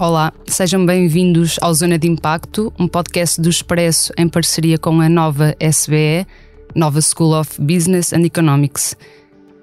Olá, 0.00 0.32
sejam 0.46 0.86
bem-vindos 0.86 1.56
ao 1.60 1.74
Zona 1.74 1.98
de 1.98 2.06
Impacto, 2.06 2.72
um 2.78 2.86
podcast 2.86 3.40
do 3.40 3.50
Expresso 3.50 4.12
em 4.16 4.28
parceria 4.28 4.78
com 4.78 5.00
a 5.00 5.08
nova 5.08 5.56
SBE, 5.58 6.24
Nova 6.72 7.00
School 7.00 7.34
of 7.34 7.60
Business 7.60 8.12
and 8.12 8.24
Economics. 8.24 8.94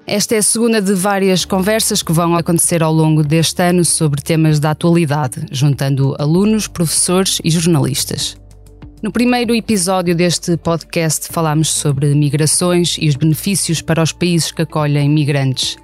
Esta 0.06 0.36
é 0.36 0.40
a 0.40 0.44
segunda 0.44 0.82
de 0.82 0.94
várias 0.94 1.46
conversas 1.46 2.04
que 2.04 2.12
vão 2.12 2.36
acontecer 2.36 2.84
ao 2.84 2.92
longo 2.92 3.24
deste 3.24 3.64
ano 3.64 3.86
sobre 3.86 4.22
temas 4.22 4.60
da 4.60 4.72
atualidade, 4.72 5.46
juntando 5.54 6.14
alunos, 6.20 6.68
professores 6.68 7.40
e 7.42 7.50
jornalistas. 7.50 8.36
No 9.02 9.14
primeiro 9.14 9.56
episódio 9.56 10.14
deste 10.14 10.58
podcast 10.58 11.30
falámos 11.32 11.70
sobre 11.72 12.14
migrações 12.14 12.98
e 13.00 13.08
os 13.08 13.16
benefícios 13.16 13.82
para 13.82 14.04
os 14.04 14.12
países 14.12 14.52
que 14.52 14.64
acolhem 14.64 15.10
migrantes. 15.10 15.78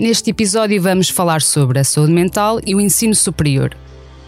Neste 0.00 0.30
episódio 0.30 0.80
vamos 0.80 1.10
falar 1.10 1.42
sobre 1.42 1.78
a 1.78 1.84
saúde 1.84 2.10
mental 2.10 2.58
e 2.64 2.74
o 2.74 2.80
ensino 2.80 3.14
superior. 3.14 3.76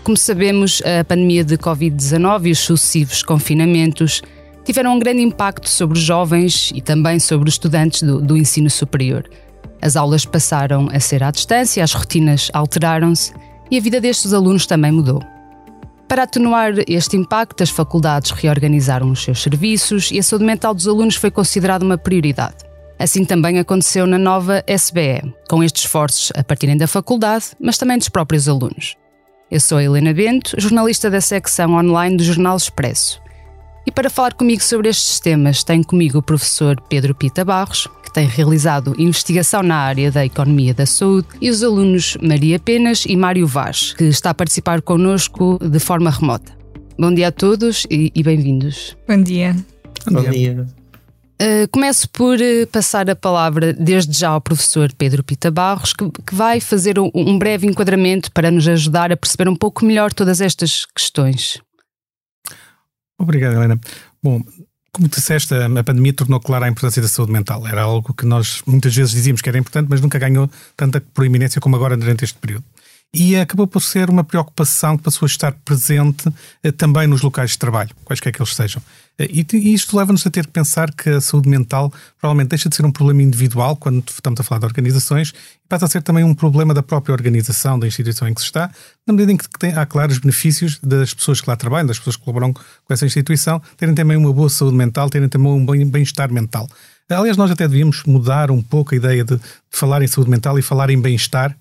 Como 0.05 0.19
sabemos, 0.19 0.83
a 0.83 1.03
pandemia 1.03 1.43
de 1.43 1.57
Covid-19 1.57 2.49
e 2.49 2.51
os 2.51 2.59
sucessivos 2.59 3.23
confinamentos 3.23 4.21
tiveram 4.67 4.95
um 4.95 4.99
grande 4.99 5.23
impacto 5.23 5.71
sobre 5.71 5.97
os 5.97 6.05
jovens 6.05 6.71
e 6.75 6.83
também 6.83 7.19
sobre 7.19 7.49
os 7.49 7.55
estudantes 7.55 8.03
do, 8.03 8.21
do 8.21 8.37
ensino 8.37 8.69
superior. 8.69 9.25
As 9.81 9.97
aulas 9.97 10.27
passaram 10.27 10.91
a 10.93 11.01
ser 11.01 11.23
à 11.23 11.31
distância, 11.31 11.83
as 11.83 11.95
rotinas 11.95 12.51
alteraram-se 12.53 13.33
e 13.71 13.79
a 13.79 13.81
vida 13.81 13.99
destes 13.99 14.35
alunos 14.35 14.67
também 14.67 14.93
mudou. 14.93 15.23
Para 16.07 16.25
atenuar 16.25 16.75
este 16.87 17.17
impacto, 17.17 17.63
as 17.63 17.71
faculdades 17.71 18.31
reorganizaram 18.31 19.11
os 19.11 19.23
seus 19.23 19.43
serviços 19.43 20.11
e 20.11 20.19
a 20.19 20.23
saúde 20.23 20.45
mental 20.45 20.75
dos 20.75 20.87
alunos 20.87 21.17
foi 21.17 21.31
considerada 21.31 21.83
uma 21.83 21.97
prioridade. 21.97 22.72
Assim 23.03 23.25
também 23.25 23.59
aconteceu 23.59 24.07
na 24.07 24.17
nova 24.17 24.63
SBE, 24.65 25.35
com 25.51 25.61
estes 25.65 25.83
esforços 25.83 26.31
a 26.37 26.45
partirem 26.45 26.77
da 26.77 26.87
faculdade, 26.87 27.47
mas 27.59 27.77
também 27.77 27.99
dos 27.99 28.09
próprios 28.09 28.49
alunos. 28.49 28.95
Eu 29.51 29.59
sou 29.59 29.79
a 29.79 29.83
Helena 29.83 30.15
Bento, 30.15 30.55
jornalista 30.57 31.11
da 31.11 31.21
secção 31.21 31.73
online 31.73 32.17
do 32.17 32.23
Jornal 32.23 32.57
Expresso. 32.57 33.21
E 33.85 33.91
para 33.91 34.09
falar 34.09 34.35
comigo 34.35 34.63
sobre 34.63 34.89
estes 34.89 35.19
temas, 35.19 35.65
tenho 35.65 35.85
comigo 35.85 36.19
o 36.19 36.23
professor 36.23 36.81
Pedro 36.89 37.13
Pita 37.13 37.45
Barros, 37.45 37.89
que 38.05 38.13
tem 38.13 38.29
realizado 38.29 38.95
investigação 38.97 39.65
na 39.65 39.79
área 39.79 40.13
da 40.13 40.25
economia 40.25 40.73
da 40.73 40.87
saúde, 40.87 41.27
e 41.41 41.51
os 41.51 41.61
alunos 41.65 42.17
Maria 42.23 42.61
Penas 42.61 43.05
e 43.05 43.17
Mário 43.17 43.49
Vaz, 43.49 43.95
que 43.95 44.05
está 44.05 44.31
a 44.31 44.35
participar 44.35 44.81
connosco 44.81 45.59
de 45.61 45.81
forma 45.81 46.09
remota. 46.09 46.57
Bom 46.97 47.13
dia 47.13 47.29
a 47.29 47.33
todos 47.33 47.85
e, 47.91 48.13
e 48.15 48.23
bem-vindos. 48.23 48.97
Bom 49.09 49.21
dia. 49.21 49.57
Bom 50.09 50.23
dia. 50.23 50.65
Uh, 51.43 51.67
começo 51.73 52.09
por 52.11 52.39
uh, 52.39 52.67
passar 52.69 53.11
a 53.11 53.17
palavra 53.17 53.73
desde 53.73 54.17
já 54.17 54.29
ao 54.29 54.41
professor 54.41 54.93
Pedro 54.93 55.25
Pita 55.25 55.51
Barros, 55.51 55.93
que, 55.93 56.09
que 56.09 56.37
vai 56.37 56.61
fazer 56.61 57.01
um, 57.01 57.11
um, 57.13 57.37
breve 57.37 57.67
enquadramento 57.67 58.31
para 58.31 58.49
nos 58.49 58.69
ajudar 58.69 59.11
a 59.11 59.17
perceber 59.17 59.49
um 59.49 59.57
pouco 59.57 59.85
melhor 59.85 60.13
todas 60.13 60.41
estas 60.41 60.87
questões. 60.87 61.61
Obrigado, 63.19 63.57
Helena. 63.57 63.81
Bom, 64.23 64.41
como 64.93 65.09
disseste, 65.09 65.53
a 65.53 65.83
pandemia 65.83 66.13
tornou 66.13 66.39
clara 66.39 66.67
a 66.67 66.69
importância 66.69 67.03
da 67.03 67.09
saúde 67.09 67.33
mental. 67.33 67.67
Era 67.67 67.83
algo 67.83 68.15
que 68.15 68.25
nós 68.25 68.63
muitas 68.65 68.95
vezes 68.95 69.11
dizíamos 69.11 69.43
que 69.43 69.49
era 69.49 69.59
importante, 69.59 69.89
mas 69.91 70.01
nunca 70.01 70.21
ganhou 70.21 70.49
tanta 70.77 71.01
proeminência 71.01 71.61
como 71.61 71.75
agora 71.75 71.97
durante 71.97 72.25
este 72.25 72.39
período 72.39 72.65
e 73.15 73.37
acabou 73.37 73.67
por 73.67 73.83
ser 73.83 74.09
uma 74.09 74.25
preocupação 74.25 74.97
que 74.97 75.03
passou 75.03 75.27
a 75.27 75.29
estar 75.29 75.53
presente 75.65 76.33
eh, 76.63 76.73
também 76.73 77.07
nos 77.07 77.21
locais 77.21 77.51
de 77.51 77.59
trabalho, 77.59 77.91
quaisquer 78.07 78.33
que 78.33 78.41
eles 78.41 78.55
sejam. 78.55 78.81
Eh, 79.19 79.29
e, 79.31 79.75
isto 79.75 79.95
leva-nos 79.95 80.27
a 80.27 80.31
ter 80.31 80.47
que 80.47 80.53
pensar 80.53 80.91
que 80.91 81.11
a 81.11 81.21
saúde 81.21 81.47
mental 81.47 81.93
provavelmente 82.19 82.49
deixa 82.49 82.71
de 82.71 82.77
ser 82.77 82.87
um 82.87 82.91
problema 82.91 83.21
individual 83.23 83.77
quando 83.77 84.03
estamos 84.09 84.41
a 84.41 84.43
falar 84.43 84.61
de 84.61 84.65
organizações 84.65 85.35
e 85.63 85.69
passa 85.69 85.85
a 85.85 85.89
ser 85.89 86.03
também 86.03 86.25
um 86.25 86.35
problema 86.35 86.73
da 86.73 86.83
própria 86.83 87.13
organização, 87.13 87.79
da 87.79 87.87
instituição 87.87 88.27
em 88.27 88.33
que 88.33 88.41
se 88.41 88.47
está, 88.47 88.71
na 89.07 89.13
medida 89.13 89.33
em 89.33 89.37
que 89.37 89.47
tem, 89.59 89.75
há 89.75 89.85
claros 89.85 90.17
benefícios 90.17 90.79
das 90.83 91.13
pessoas 91.13 91.43
que 91.43 91.51
lá 91.51 91.57
trabalham, 91.57 91.89
das 91.89 91.99
pessoas 91.99 92.17
que 92.17 92.23
colaboram 92.25 92.55
com 92.55 92.95
essa 92.95 93.05
instituição, 93.05 93.61
terem 93.77 93.95
também 93.95 94.17
uma 94.17 94.33
boa 94.33 94.49
saúde 94.49 94.77
mental, 94.77 95.11
terem 95.11 95.29
também 95.29 95.53
um 95.53 95.91
bem-estar 95.91 96.33
mental. 96.33 96.67
Aliás, 97.11 97.37
nós 97.37 97.51
até 97.51 97.69
devíamos 97.69 98.05
mudar 98.05 98.51
um 98.51 98.63
pouco 98.63 98.95
a 98.95 98.97
ideia 98.97 99.23
de 99.23 99.39
falar 99.71 100.01
em 100.01 100.07
saúde 100.07 100.31
mental 100.31 100.59
e 100.59 100.63
falar 100.63 100.89
em 100.89 100.99
bem-estar, 100.99 101.55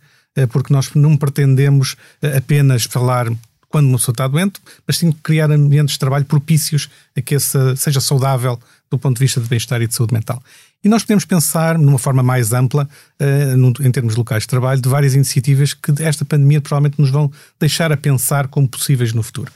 porque 0.51 0.73
nós 0.73 0.93
não 0.93 1.17
pretendemos 1.17 1.95
eh, 2.21 2.37
apenas 2.37 2.83
falar 2.83 3.27
quando 3.67 3.87
uma 3.87 3.97
pessoa 3.97 4.13
está 4.13 4.27
doente, 4.27 4.59
mas 4.85 4.97
sim 4.97 5.11
criar 5.11 5.49
ambientes 5.49 5.93
de 5.93 5.99
trabalho 5.99 6.25
propícios 6.25 6.89
a 7.15 7.21
que 7.21 7.35
essa 7.35 7.75
seja 7.75 8.01
saudável 8.01 8.59
do 8.89 8.99
ponto 8.99 9.15
de 9.15 9.23
vista 9.23 9.39
de 9.39 9.47
bem-estar 9.47 9.81
e 9.81 9.87
de 9.87 9.95
saúde 9.95 10.13
mental. 10.13 10.43
E 10.83 10.89
nós 10.89 11.03
podemos 11.03 11.23
pensar, 11.23 11.77
numa 11.77 11.97
forma 11.97 12.21
mais 12.21 12.51
ampla, 12.51 12.89
uh, 13.21 13.85
em 13.85 13.91
termos 13.91 14.15
locais 14.15 14.43
de 14.43 14.47
trabalho, 14.47 14.81
de 14.81 14.89
várias 14.89 15.13
iniciativas 15.13 15.73
que 15.73 15.93
esta 16.03 16.25
pandemia 16.25 16.59
provavelmente 16.59 16.99
nos 16.99 17.09
vão 17.09 17.31
deixar 17.57 17.91
a 17.93 17.97
pensar 17.97 18.47
como 18.49 18.67
possíveis 18.67 19.13
no 19.13 19.23
futuro. 19.23 19.51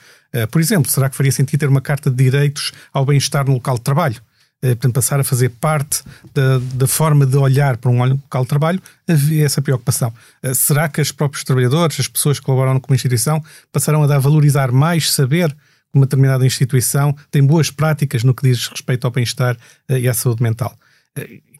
Por 0.51 0.59
exemplo, 0.59 0.91
será 0.91 1.09
que 1.09 1.15
faria 1.15 1.31
sentido 1.31 1.61
ter 1.61 1.69
uma 1.69 1.79
carta 1.79 2.09
de 2.09 2.21
direitos 2.21 2.73
ao 2.91 3.05
bem-estar 3.05 3.45
no 3.45 3.53
local 3.53 3.75
de 3.75 3.81
trabalho? 3.81 4.21
Eh, 4.65 4.69
portanto, 4.69 4.93
passar 4.95 5.19
a 5.19 5.23
fazer 5.23 5.49
parte 5.49 6.01
da, 6.33 6.57
da, 6.73 6.87
forma 6.87 7.23
de 7.23 7.37
olhar 7.37 7.77
para 7.77 7.91
um 7.91 8.03
local 8.03 8.41
de 8.41 8.49
trabalho, 8.49 8.81
havia 9.07 9.45
essa 9.45 9.61
preocupação. 9.61 10.11
Eh, 10.41 10.55
será 10.55 10.89
que 10.89 10.99
os 10.99 11.11
próprios 11.11 11.43
trabalhadores, 11.43 11.99
as 11.99 12.07
pessoas 12.07 12.39
que 12.39 12.45
colaboram 12.47 12.79
com 12.79 12.91
uma 12.91 12.95
instituição, 12.95 13.43
passarão 13.71 14.01
a 14.01 14.07
dar 14.07 14.17
valorizar 14.17 14.71
mais 14.71 15.11
saber 15.11 15.51
que 15.51 15.55
uma 15.93 16.07
determinada 16.07 16.43
instituição 16.43 17.15
tem 17.29 17.45
boas 17.45 17.69
práticas 17.69 18.23
no 18.23 18.33
que 18.33 18.41
diz 18.41 18.67
respeito 18.67 19.05
ao 19.05 19.11
bem-estar 19.11 19.55
eh, 19.87 19.99
e 19.99 20.09
à 20.09 20.15
saúde 20.15 20.41
mental? 20.41 20.75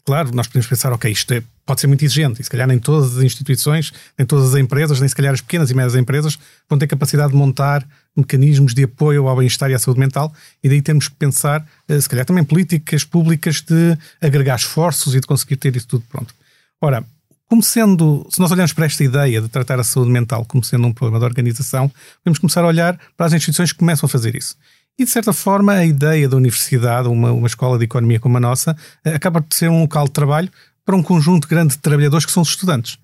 Claro, 0.04 0.34
nós 0.34 0.48
podemos 0.48 0.66
pensar, 0.66 0.92
ok, 0.92 1.10
isto 1.10 1.32
é, 1.32 1.42
pode 1.64 1.80
ser 1.80 1.86
muito 1.86 2.04
exigente, 2.04 2.40
e 2.40 2.44
se 2.44 2.50
calhar 2.50 2.66
nem 2.66 2.78
todas 2.78 3.16
as 3.16 3.22
instituições, 3.22 3.92
nem 4.18 4.26
todas 4.26 4.52
as 4.52 4.60
empresas, 4.60 4.98
nem 4.98 5.08
se 5.08 5.14
calhar 5.14 5.32
as 5.32 5.40
pequenas 5.40 5.70
e 5.70 5.74
médias 5.74 5.94
empresas 5.94 6.38
vão 6.68 6.78
ter 6.78 6.86
capacidade 6.88 7.32
de 7.32 7.38
montar 7.38 7.86
mecanismos 8.16 8.74
de 8.74 8.84
apoio 8.84 9.28
ao 9.28 9.36
bem-estar 9.36 9.70
e 9.70 9.74
à 9.74 9.78
saúde 9.78 10.00
mental, 10.00 10.32
e 10.62 10.68
daí 10.68 10.80
temos 10.80 11.08
que 11.08 11.14
pensar, 11.14 11.66
eh, 11.88 12.00
se 12.00 12.08
calhar 12.08 12.24
também 12.24 12.44
políticas 12.44 13.04
públicas 13.04 13.60
de 13.60 13.96
agregar 14.20 14.56
esforços 14.56 15.14
e 15.14 15.20
de 15.20 15.26
conseguir 15.26 15.56
ter 15.56 15.76
isso 15.76 15.86
tudo 15.86 16.04
pronto. 16.10 16.34
Ora, 16.80 17.04
como 17.48 17.62
sendo, 17.62 18.26
se 18.30 18.40
nós 18.40 18.50
olharmos 18.50 18.72
para 18.72 18.86
esta 18.86 19.04
ideia 19.04 19.40
de 19.40 19.48
tratar 19.48 19.78
a 19.78 19.84
saúde 19.84 20.10
mental 20.10 20.44
como 20.46 20.64
sendo 20.64 20.86
um 20.86 20.92
problema 20.92 21.20
da 21.20 21.26
organização, 21.26 21.90
vamos 22.24 22.38
começar 22.38 22.64
a 22.64 22.66
olhar 22.66 22.98
para 23.16 23.26
as 23.26 23.32
instituições 23.32 23.72
que 23.72 23.78
começam 23.78 24.06
a 24.06 24.10
fazer 24.10 24.34
isso. 24.34 24.56
E, 24.98 25.04
de 25.04 25.10
certa 25.10 25.32
forma, 25.32 25.72
a 25.72 25.84
ideia 25.84 26.28
da 26.28 26.36
universidade, 26.36 27.06
uma, 27.06 27.30
uma 27.30 27.46
escola 27.46 27.78
de 27.78 27.84
economia 27.84 28.18
como 28.18 28.38
a 28.38 28.40
nossa, 28.40 28.76
eh, 29.04 29.14
acaba 29.14 29.40
por 29.42 29.54
ser 29.54 29.68
um 29.68 29.80
local 29.82 30.06
de 30.06 30.12
trabalho 30.12 30.50
para 30.84 30.96
um 30.96 31.02
conjunto 31.02 31.46
grande 31.46 31.74
de 31.74 31.78
trabalhadores 31.78 32.24
que 32.24 32.32
são 32.32 32.42
os 32.42 32.48
estudantes 32.48 32.98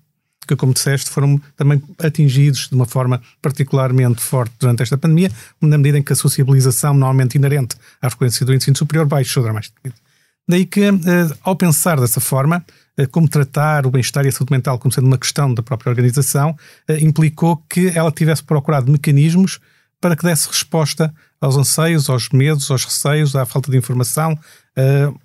que, 0.45 0.55
como 0.55 0.73
disseste, 0.73 1.09
foram 1.09 1.41
também 1.55 1.81
atingidos 1.99 2.67
de 2.69 2.75
uma 2.75 2.85
forma 2.85 3.21
particularmente 3.41 4.21
forte 4.21 4.53
durante 4.59 4.83
esta 4.83 4.97
pandemia, 4.97 5.31
na 5.61 5.77
medida 5.77 5.97
em 5.97 6.03
que 6.03 6.13
a 6.13 6.15
sociabilização 6.15 6.93
normalmente 6.93 7.35
inerente 7.35 7.75
à 8.01 8.09
frequência 8.09 8.45
do 8.45 8.53
ensino 8.53 8.77
superior 8.77 9.05
baixou 9.05 9.43
dramaticamente. 9.43 10.03
Daí 10.47 10.65
que, 10.65 10.81
eh, 10.81 11.37
ao 11.41 11.55
pensar 11.55 11.99
dessa 11.99 12.19
forma, 12.19 12.63
eh, 12.97 13.05
como 13.05 13.29
tratar 13.29 13.85
o 13.85 13.91
bem-estar 13.91 14.25
e 14.25 14.29
a 14.29 14.31
saúde 14.31 14.51
mental 14.51 14.77
como 14.77 14.91
sendo 14.93 15.07
uma 15.07 15.17
questão 15.17 15.53
da 15.53 15.63
própria 15.63 15.89
organização, 15.89 16.57
eh, 16.87 16.99
implicou 16.99 17.57
que 17.69 17.87
ela 17.95 18.11
tivesse 18.11 18.43
procurado 18.43 18.91
mecanismos 18.91 19.59
para 20.01 20.17
que 20.17 20.23
desse 20.23 20.49
resposta 20.49 21.13
aos 21.39 21.55
anseios, 21.55 22.09
aos 22.09 22.29
medos, 22.29 22.69
aos 22.69 22.83
receios, 22.83 23.35
à 23.35 23.45
falta 23.45 23.71
de 23.71 23.77
informação 23.77 24.37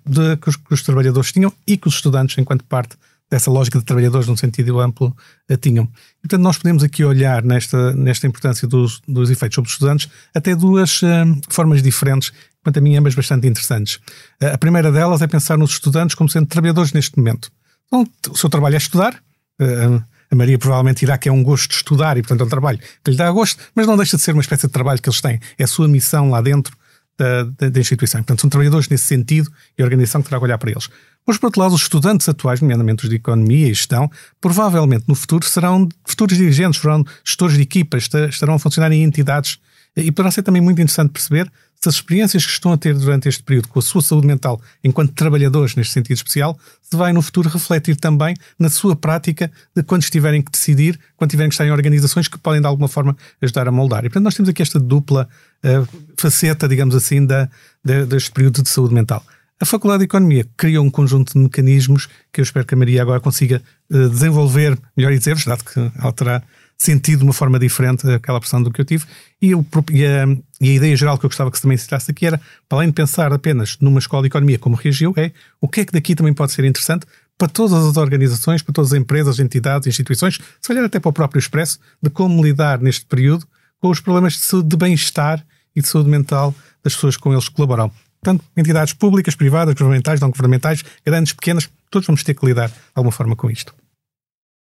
de, 0.05 0.37
que, 0.37 0.47
os, 0.47 0.55
que 0.55 0.73
os 0.73 0.83
trabalhadores 0.83 1.31
tinham 1.31 1.51
e 1.65 1.75
que 1.75 1.87
os 1.87 1.95
estudantes, 1.95 2.37
enquanto 2.37 2.63
parte 2.63 2.95
dessa 3.29 3.51
lógica 3.51 3.77
de 3.77 3.85
trabalhadores 3.85 4.27
num 4.27 4.35
sentido 4.35 4.79
amplo 4.79 5.15
a 5.49 5.55
tinham. 5.55 5.87
Portanto, 6.21 6.41
nós 6.41 6.57
podemos 6.57 6.83
aqui 6.83 7.03
olhar 7.03 7.43
nesta, 7.43 7.93
nesta 7.93 8.25
importância 8.25 8.67
dos, 8.67 9.01
dos 9.07 9.29
efeitos 9.29 9.55
sobre 9.55 9.67
os 9.67 9.73
estudantes 9.73 10.09
até 10.33 10.55
duas 10.55 11.01
uh, 11.01 11.07
formas 11.49 11.83
diferentes, 11.83 12.31
quanto 12.63 12.79
a 12.79 12.81
mim 12.81 12.95
ambas 12.95 13.13
bastante 13.13 13.47
interessantes. 13.47 13.95
Uh, 14.41 14.53
a 14.53 14.57
primeira 14.57 14.91
delas 14.91 15.21
é 15.21 15.27
pensar 15.27 15.57
nos 15.57 15.71
estudantes 15.71 16.15
como 16.15 16.29
sendo 16.29 16.47
trabalhadores 16.47 16.91
neste 16.91 17.17
momento. 17.17 17.51
Então, 17.87 18.05
o 18.31 18.37
seu 18.37 18.49
trabalho 18.49 18.75
é 18.75 18.77
estudar, 18.77 19.13
uh, 19.61 20.03
a 20.31 20.35
Maria 20.35 20.57
provavelmente 20.59 21.03
irá 21.03 21.17
que 21.17 21.27
é 21.27 21.31
um 21.31 21.43
gosto 21.43 21.69
de 21.69 21.75
estudar 21.75 22.17
e, 22.17 22.21
portanto, 22.21 22.41
é 22.41 22.45
um 22.45 22.49
trabalho 22.49 22.79
que 23.03 23.11
lhe 23.11 23.17
dá 23.17 23.29
gosto, 23.31 23.61
mas 23.73 23.87
não 23.87 23.97
deixa 23.97 24.15
de 24.15 24.23
ser 24.23 24.31
uma 24.33 24.41
espécie 24.41 24.67
de 24.67 24.73
trabalho 24.73 25.01
que 25.01 25.09
eles 25.09 25.21
têm. 25.21 25.39
É 25.57 25.63
a 25.63 25.67
sua 25.67 25.87
missão 25.87 26.29
lá 26.29 26.41
dentro 26.41 26.75
da, 27.17 27.43
da, 27.43 27.69
da 27.69 27.79
instituição. 27.79 28.21
Portanto, 28.21 28.41
são 28.41 28.49
trabalhadores 28.49 28.87
nesse 28.87 29.05
sentido 29.05 29.51
e 29.77 29.81
a 29.81 29.85
organização 29.85 30.21
que 30.21 30.29
terá 30.29 30.39
que 30.39 30.45
olhar 30.45 30.57
para 30.57 30.71
eles. 30.71 30.89
Mas, 31.29 31.37
por 31.37 31.45
outro 31.45 31.61
lado, 31.61 31.75
os 31.75 31.83
estudantes 31.83 32.27
atuais, 32.27 32.59
nomeadamente 32.59 33.03
os 33.03 33.09
de 33.11 33.17
Economia 33.17 33.67
e 33.67 33.73
Gestão, 33.75 34.09
provavelmente 34.41 35.05
no 35.07 35.13
futuro 35.13 35.45
serão 35.45 35.87
futuros 36.03 36.35
dirigentes, 36.35 36.81
serão 36.81 37.05
gestores 37.23 37.55
de 37.55 37.61
equipas, 37.61 38.09
estarão 38.31 38.55
a 38.55 38.59
funcionar 38.59 38.91
em 38.91 39.03
entidades 39.03 39.59
e 39.95 40.11
poderá 40.11 40.31
ser 40.31 40.41
também 40.41 40.59
muito 40.59 40.81
interessante 40.81 41.11
perceber 41.11 41.47
se 41.75 41.87
as 41.87 41.95
experiências 41.95 42.43
que 42.43 42.51
estão 42.51 42.73
a 42.73 42.77
ter 42.77 42.95
durante 42.95 43.29
este 43.29 43.43
período 43.43 43.67
com 43.67 43.77
a 43.77 43.81
sua 43.83 44.01
saúde 44.01 44.25
mental 44.25 44.59
enquanto 44.83 45.13
trabalhadores 45.13 45.75
neste 45.75 45.93
sentido 45.93 46.15
especial, 46.15 46.57
se 46.81 46.97
vai 46.97 47.13
no 47.13 47.21
futuro 47.21 47.47
refletir 47.47 47.95
também 47.95 48.35
na 48.57 48.67
sua 48.67 48.95
prática 48.95 49.51
de 49.75 49.83
quando 49.83 50.01
estiverem 50.01 50.41
que 50.41 50.51
decidir, 50.51 50.99
quando 51.15 51.29
tiverem 51.29 51.49
que 51.49 51.53
estar 51.53 51.67
em 51.67 51.71
organizações 51.71 52.27
que 52.27 52.39
podem 52.39 52.59
de 52.59 52.65
alguma 52.65 52.87
forma 52.87 53.15
ajudar 53.39 53.67
a 53.67 53.71
moldar. 53.71 53.99
E 53.99 54.09
portanto 54.09 54.23
nós 54.23 54.33
temos 54.33 54.49
aqui 54.49 54.63
esta 54.63 54.79
dupla 54.79 55.29
uh, 55.63 55.87
faceta, 56.17 56.67
digamos 56.67 56.95
assim, 56.95 57.23
da, 57.23 57.47
da, 57.85 58.03
deste 58.03 58.31
período 58.31 58.63
de 58.63 58.69
saúde 58.69 58.95
mental. 58.95 59.23
A 59.61 59.65
Faculdade 59.65 59.99
de 59.99 60.05
Economia 60.05 60.47
criou 60.55 60.85
um 60.85 60.89
conjunto 60.89 61.33
de 61.33 61.39
mecanismos 61.39 62.07
que 62.31 62.39
eu 62.39 62.43
espero 62.43 62.65
que 62.65 62.73
a 62.73 62.77
Maria 62.77 63.01
agora 63.01 63.19
consiga 63.19 63.61
uh, 63.91 64.09
desenvolver 64.09 64.79
melhor 64.95 65.11
dizer-vos, 65.11 65.43
dado 65.43 65.65
que 65.65 65.77
ela 65.77 66.13
terá 66.13 66.41
sentido 66.77 67.19
de 67.19 67.23
uma 67.25 67.33
forma 67.33 67.59
diferente 67.59 68.09
aquela 68.09 68.39
pressão 68.39 68.63
do 68.63 68.71
que 68.71 68.79
eu 68.79 68.85
tive. 68.85 69.03
E, 69.41 69.51
eu, 69.51 69.65
e, 69.91 70.05
a, 70.05 70.25
e 70.61 70.69
a 70.69 70.73
ideia 70.75 70.95
geral 70.95 71.17
que 71.17 71.25
eu 71.25 71.29
gostava 71.29 71.51
que 71.51 71.57
se 71.57 71.63
também 71.63 71.77
citasse 71.77 72.09
aqui 72.09 72.25
era, 72.25 72.39
para 72.69 72.77
além 72.77 72.87
de 72.87 72.93
pensar 72.93 73.33
apenas 73.33 73.77
numa 73.81 73.99
escola 73.99 74.23
de 74.23 74.27
economia 74.27 74.57
como 74.57 74.77
reagiu, 74.77 75.13
é 75.17 75.33
o 75.59 75.67
que 75.67 75.81
é 75.81 75.85
que 75.85 75.91
daqui 75.91 76.15
também 76.15 76.33
pode 76.33 76.53
ser 76.53 76.63
interessante 76.63 77.05
para 77.37 77.49
todas 77.49 77.73
as 77.73 77.97
organizações, 77.97 78.61
para 78.61 78.73
todas 78.73 78.93
as 78.93 78.97
empresas, 78.97 79.39
entidades, 79.39 79.89
instituições, 79.89 80.39
se 80.61 80.67
calhar 80.69 80.85
até 80.85 81.01
para 81.01 81.09
o 81.09 81.13
próprio 81.13 81.37
Expresso, 81.37 81.79
de 82.01 82.09
como 82.09 82.41
lidar 82.41 82.79
neste 82.79 83.05
período 83.05 83.45
com 83.81 83.89
os 83.89 83.99
problemas 83.99 84.39
de, 84.39 84.63
de 84.63 84.77
bem-estar 84.77 85.45
e 85.75 85.81
de 85.81 85.87
saúde 85.87 86.09
mental 86.09 86.55
das 86.81 86.95
pessoas 86.95 87.17
com 87.17 87.33
eles 87.33 87.49
colaboram. 87.49 87.91
Portanto, 88.21 88.43
entidades 88.55 88.93
públicas, 88.93 89.35
privadas, 89.35 89.73
governamentais, 89.73 90.19
não 90.19 90.29
governamentais, 90.29 90.83
grandes, 91.05 91.33
pequenas, 91.33 91.69
todos 91.89 92.05
vamos 92.05 92.23
ter 92.23 92.33
que 92.33 92.45
lidar 92.45 92.69
de 92.69 92.75
alguma 92.93 93.11
forma 93.11 93.35
com 93.35 93.49
isto. 93.49 93.73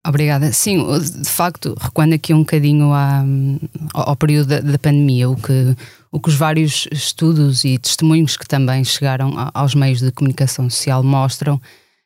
Obrigada. 0.05 0.51
Sim, 0.51 0.85
de 0.99 1.29
facto, 1.29 1.75
recuando 1.79 2.13
aqui 2.13 2.33
um 2.33 2.39
bocadinho 2.39 2.91
à, 2.93 3.23
ao, 3.93 4.15
período 4.17 4.47
da, 4.47 4.59
da, 4.59 4.77
pandemia, 4.77 5.29
o 5.29 5.35
que, 5.35 5.75
o 6.11 6.19
que 6.19 6.27
os 6.27 6.35
vários 6.35 6.87
estudos 6.91 7.63
e 7.63 7.77
testemunhos 7.77 8.35
que 8.35 8.45
também 8.45 8.83
chegaram 8.83 9.33
aos 9.53 9.73
meios 9.73 10.01
de 10.01 10.11
comunicação 10.11 10.69
social 10.69 11.01
mostram 11.03 11.59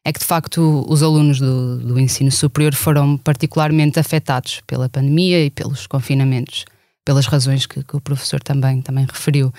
é 0.05 0.13
que, 0.13 0.19
de 0.19 0.25
facto, 0.25 0.85
os 0.87 1.01
alunos 1.01 1.39
do, 1.39 1.79
do 1.79 1.99
ensino 1.99 2.31
superior 2.31 2.75
foram 2.75 3.17
particularmente 3.17 3.99
afetados 3.99 4.61
pela 4.67 4.87
pandemia 4.87 5.43
e 5.43 5.49
pelos 5.49 5.87
confinamentos, 5.87 6.65
pelas 7.03 7.25
razões 7.25 7.65
que, 7.65 7.83
que 7.83 7.97
o 7.97 7.99
professor 7.99 8.41
também, 8.41 8.79
também 8.81 9.05
referiu. 9.05 9.51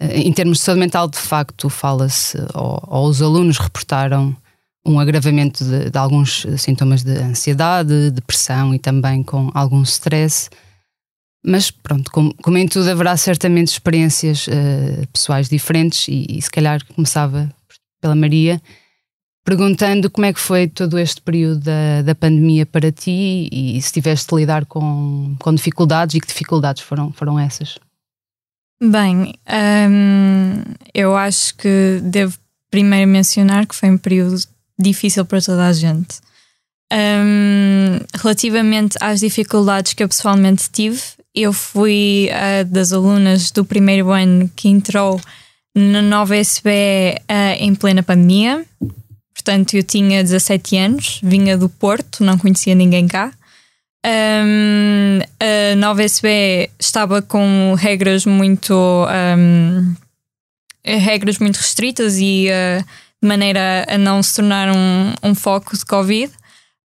Eh, 0.00 0.20
em 0.20 0.32
termos 0.32 0.58
de 0.58 0.64
saúde 0.64 0.80
mental, 0.80 1.08
de 1.08 1.18
facto, 1.18 1.68
fala-se, 1.68 2.38
ou, 2.54 2.82
ou 2.86 3.08
os 3.08 3.20
alunos 3.20 3.58
reportaram 3.58 4.34
um 4.84 4.98
agravamento 4.98 5.62
de, 5.62 5.90
de, 5.90 5.98
alguns 5.98 6.46
sintomas 6.56 7.02
de 7.02 7.12
ansiedade, 7.18 8.10
depressão 8.10 8.74
e 8.74 8.78
também 8.78 9.22
com 9.22 9.50
algum 9.54 9.82
stress. 9.82 10.48
Mas 11.44 11.70
pronto, 11.70 12.10
como, 12.10 12.34
como 12.42 12.58
em 12.58 12.66
tudo, 12.66 12.88
haverá 12.90 13.16
certamente 13.16 13.68
experiências 13.68 14.46
uh, 14.46 15.06
pessoais 15.12 15.48
diferentes 15.48 16.08
e, 16.08 16.26
e, 16.28 16.42
se 16.42 16.50
calhar 16.50 16.84
começava 16.94 17.50
pela 18.00 18.14
Maria, 18.14 18.60
perguntando 19.44 20.10
como 20.10 20.26
é 20.26 20.32
que 20.32 20.40
foi 20.40 20.68
todo 20.68 20.98
este 20.98 21.20
período 21.20 21.60
da, 21.60 22.02
da 22.02 22.14
pandemia 22.14 22.66
para 22.66 22.92
ti 22.92 23.48
e 23.52 23.80
se 23.80 23.92
tiveste 23.92 24.28
de 24.28 24.36
lidar 24.36 24.66
com, 24.66 25.34
com 25.38 25.54
dificuldades 25.54 26.14
e 26.14 26.20
que 26.20 26.26
dificuldades 26.26 26.82
foram, 26.82 27.10
foram 27.12 27.38
essas? 27.38 27.78
Bem, 28.82 29.34
hum, 29.46 30.62
eu 30.94 31.14
acho 31.14 31.54
que 31.56 32.00
devo 32.02 32.38
primeiro 32.70 33.10
mencionar 33.10 33.66
que 33.66 33.74
foi 33.74 33.90
um 33.90 33.98
período 33.98 34.42
difícil 34.78 35.24
para 35.26 35.40
toda 35.42 35.66
a 35.66 35.72
gente. 35.72 36.18
Um, 36.92 37.98
relativamente 38.14 38.96
às 39.00 39.20
dificuldades 39.20 39.92
que 39.92 40.02
eu 40.02 40.08
pessoalmente 40.08 40.70
tive, 40.70 41.00
eu 41.34 41.52
fui 41.52 42.30
uh, 42.30 42.64
das 42.64 42.92
alunas 42.92 43.50
do 43.50 43.64
primeiro 43.64 44.10
ano 44.10 44.50
que 44.56 44.68
entrou 44.68 45.20
na 45.74 46.00
nova 46.00 46.36
SBE 46.36 47.16
uh, 47.30 47.56
em 47.58 47.74
plena 47.74 48.02
pandemia. 48.02 48.64
Portanto, 49.34 49.74
eu 49.74 49.82
tinha 49.82 50.22
17 50.22 50.76
anos, 50.76 51.20
vinha 51.22 51.56
do 51.56 51.68
Porto, 51.68 52.24
não 52.24 52.38
conhecia 52.38 52.74
ninguém 52.74 53.06
cá. 53.06 53.32
Um, 54.06 55.18
a 55.38 55.76
nova 55.76 56.02
SBE 56.02 56.70
estava 56.78 57.20
com 57.20 57.74
regras 57.76 58.24
muito 58.24 58.74
um, 58.74 59.94
regras 60.82 61.38
muito 61.38 61.56
restritas 61.56 62.16
e 62.18 62.48
uh, 62.48 62.82
de 63.22 63.28
maneira 63.28 63.84
a 63.86 63.98
não 63.98 64.22
se 64.22 64.36
tornar 64.36 64.74
um, 64.74 65.12
um 65.22 65.34
foco 65.34 65.76
de 65.76 65.84
Covid. 65.84 66.32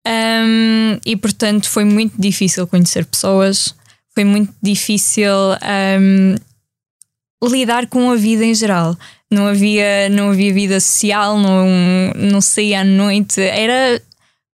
Um, 0.06 1.00
e 1.06 1.16
portanto 1.16 1.70
foi 1.70 1.86
muito 1.86 2.20
difícil 2.20 2.68
conhecer 2.68 3.06
pessoas, 3.06 3.76
foi 4.14 4.24
muito 4.24 4.54
difícil 4.62 5.32
lidar 7.42 7.88
com 7.88 8.10
a 8.12 8.16
vida 8.16 8.44
em 8.44 8.56
geral. 8.56 8.98
Não 9.30 9.48
havia, 9.48 10.10
não 10.10 10.32
havia 10.32 10.54
vida 10.54 10.80
social, 10.80 11.38
não, 11.38 11.68
não 12.16 12.42
saía 12.42 12.82
à 12.82 12.84
noite, 12.84 13.42
era. 13.42 14.02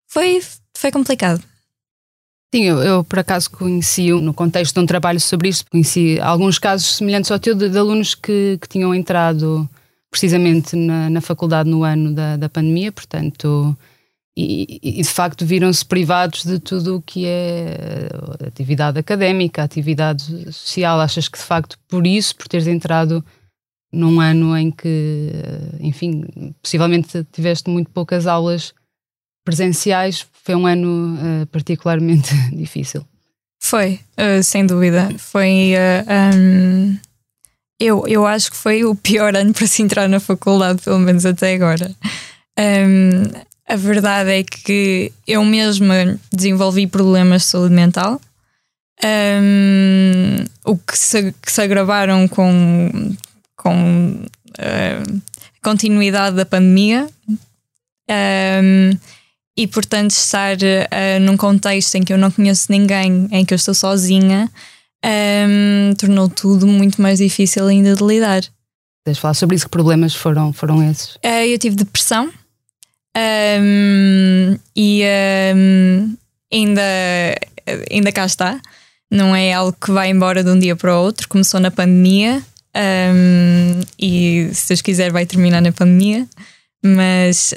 Foi, 0.08 0.42
foi 0.76 0.92
complicado. 0.92 1.44
Sim, 2.54 2.64
eu, 2.64 2.80
eu, 2.82 3.04
por 3.04 3.20
acaso 3.20 3.52
conheci, 3.52 4.12
no 4.12 4.34
contexto 4.34 4.74
de 4.74 4.80
um 4.80 4.86
trabalho 4.86 5.20
sobre 5.20 5.50
isto, 5.50 5.70
conheci 5.70 6.20
alguns 6.20 6.58
casos 6.58 6.96
semelhantes 6.96 7.30
ao 7.30 7.40
teu 7.40 7.54
de, 7.54 7.70
de 7.70 7.78
alunos 7.78 8.16
que, 8.16 8.58
que 8.60 8.68
tinham 8.68 8.94
entrado 8.96 9.70
precisamente 10.10 10.76
na, 10.76 11.10
na 11.12 11.22
faculdade 11.22 11.70
no 11.70 11.84
ano 11.84 12.12
da, 12.12 12.38
da 12.38 12.50
pandemia, 12.50 12.92
portanto, 12.92 13.78
e, 14.36 14.80
e, 14.82 15.02
de 15.04 15.10
facto 15.10 15.46
viram-se 15.46 15.86
privados 15.86 16.44
de 16.44 16.60
tudo 16.60 16.96
o 16.96 17.02
que 17.02 17.26
é 17.28 18.10
atividade 18.48 18.98
académica, 18.98 19.62
atividade 19.62 20.52
social. 20.52 21.00
Achas 21.00 21.28
que 21.28 21.38
de 21.38 21.44
facto 21.44 21.78
por 21.88 22.08
isso, 22.08 22.36
por 22.36 22.48
teres 22.48 22.66
entrado 22.66 23.24
num 23.92 24.20
ano 24.20 24.58
em 24.58 24.72
que, 24.72 25.32
enfim, 25.80 26.24
possivelmente 26.62 27.24
tiveste 27.32 27.70
muito 27.70 27.92
poucas 27.92 28.26
aulas 28.26 28.74
presenciais, 29.50 30.28
foi 30.44 30.56
um 30.56 30.68
ano 30.68 31.16
uh, 31.16 31.46
particularmente 31.48 32.30
difícil? 32.56 33.06
Foi, 33.60 34.00
uh, 34.18 34.44
sem 34.44 34.66
dúvida. 34.66 35.10
Foi. 35.18 35.74
Uh, 35.74 36.38
um 36.38 36.98
eu, 37.80 38.06
eu 38.08 38.28
acho 38.28 38.52
que 38.52 38.58
foi 38.58 38.84
o 38.84 38.94
pior 38.94 39.36
ano 39.36 39.54
para 39.56 39.66
se 39.66 39.82
entrar 39.82 40.08
na 40.10 40.20
faculdade, 40.20 40.82
pelo 40.82 41.00
menos 41.00 41.26
até 41.26 41.54
agora. 41.54 41.90
Um, 42.60 43.24
a 43.68 43.76
verdade 43.76 44.32
é 44.32 44.44
que 44.44 45.14
eu 45.26 45.46
mesma 45.46 46.20
desenvolvi 46.34 46.88
problemas 46.88 47.44
de 47.44 47.48
saúde 47.48 47.74
mental, 47.74 48.20
um, 49.02 50.44
o 50.66 50.76
que 50.76 50.98
se, 50.98 51.32
que 51.32 51.52
se, 51.52 51.62
agravaram 51.62 52.28
com, 52.28 53.16
com 53.56 54.26
a 54.58 55.64
continuidade 55.64 56.36
da 56.36 56.46
pandemia. 56.46 57.08
Um, 58.10 58.98
e 59.60 59.68
portanto, 59.68 60.12
estar 60.12 60.56
uh, 60.56 61.20
num 61.20 61.36
contexto 61.36 61.94
em 61.96 62.02
que 62.02 62.14
eu 62.14 62.18
não 62.18 62.32
conheço 62.32 62.68
ninguém, 62.72 63.28
em 63.30 63.44
que 63.44 63.54
eu 63.54 63.58
estou 63.58 63.74
sozinha, 63.74 64.50
um, 65.06 65.94
tornou 65.96 66.30
tudo 66.30 66.66
muito 66.66 67.02
mais 67.02 67.18
difícil 67.18 67.68
ainda 67.68 67.94
de 67.94 68.02
lidar. 68.02 68.42
Queres 69.04 69.20
falar 69.20 69.34
sobre 69.34 69.58
isso? 69.58 69.66
Que 69.66 69.72
problemas 69.72 70.16
foram, 70.16 70.54
foram 70.54 70.90
esses? 70.90 71.16
Uh, 71.16 71.44
eu 71.46 71.60
tive 71.60 71.76
depressão 71.76 72.32
um, 73.18 74.58
e 74.74 75.04
um, 75.54 76.16
ainda, 76.54 76.82
ainda 77.92 78.14
cá 78.14 78.26
está. 78.26 78.62
Não 79.12 79.36
é 79.36 79.52
algo 79.52 79.76
que 79.78 79.92
vai 79.92 80.10
embora 80.10 80.42
de 80.42 80.50
um 80.50 80.58
dia 80.58 80.78
para 80.78 80.98
o 80.98 81.04
outro. 81.04 81.28
Começou 81.28 81.60
na 81.60 81.70
pandemia 81.70 82.42
e, 84.00 84.50
se 84.54 84.70
Deus 84.70 84.82
quiser, 84.82 85.12
vai 85.12 85.26
terminar 85.26 85.62
na 85.62 85.74
pandemia. 85.74 86.26
Mas 86.84 87.54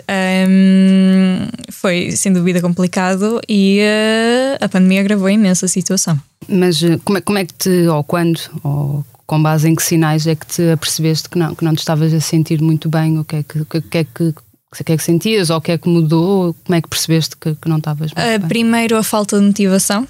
foi 1.70 2.10
sem 2.12 2.32
dúvida 2.32 2.60
complicado 2.60 3.40
e 3.48 3.80
uh, 3.80 4.64
a 4.64 4.68
pandemia 4.68 5.00
agravou 5.00 5.30
imenso 5.30 5.64
a 5.64 5.68
situação. 5.68 6.20
Mas 6.48 6.82
eh, 6.82 6.98
como 7.04 7.18
é, 7.18 7.20
como 7.20 7.38
é 7.38 7.44
que 7.44 7.54
te, 7.54 7.86
ou 7.86 8.02
quando, 8.02 8.40
ou 8.64 9.04
com 9.26 9.40
base 9.40 9.68
em 9.68 9.74
que 9.74 9.82
sinais 9.82 10.26
é 10.26 10.34
que 10.34 10.46
te 10.46 10.70
apercebeste 10.70 11.28
que 11.28 11.38
não, 11.38 11.54
que 11.54 11.64
não 11.64 11.74
te 11.74 11.78
estavas 11.78 12.12
a 12.12 12.20
sentir 12.20 12.60
muito 12.60 12.88
bem? 12.88 13.18
O 13.18 13.24
que 13.24 13.36
é 13.36 13.42
que, 13.44 13.60
o 13.60 13.64
que, 13.64 13.98
é 13.98 14.04
que, 14.04 14.24
o 14.24 14.84
que 14.84 14.92
é 14.92 14.96
que 14.96 15.02
sentias? 15.02 15.50
Ou 15.50 15.58
o 15.58 15.60
que 15.60 15.72
é 15.72 15.78
que 15.78 15.88
mudou? 15.88 16.54
Como 16.64 16.76
é 16.76 16.82
que 16.82 16.88
percebeste 16.88 17.36
que, 17.36 17.54
que 17.54 17.68
não 17.68 17.78
estavas 17.78 18.10
uh, 18.10 18.14
bem? 18.40 18.48
Primeiro, 18.48 18.96
a 18.96 19.02
falta 19.04 19.38
de 19.38 19.46
motivação 19.46 20.06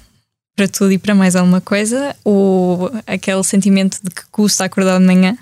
para 0.55 0.67
tudo 0.67 0.91
e 0.91 0.97
para 0.97 1.15
mais 1.15 1.35
alguma 1.35 1.61
coisa, 1.61 2.15
ou 2.23 2.91
aquele 3.07 3.43
sentimento 3.43 3.99
de 4.03 4.09
que 4.09 4.23
custa 4.31 4.65
acordar 4.65 4.99
de 4.99 5.05
manhã. 5.05 5.37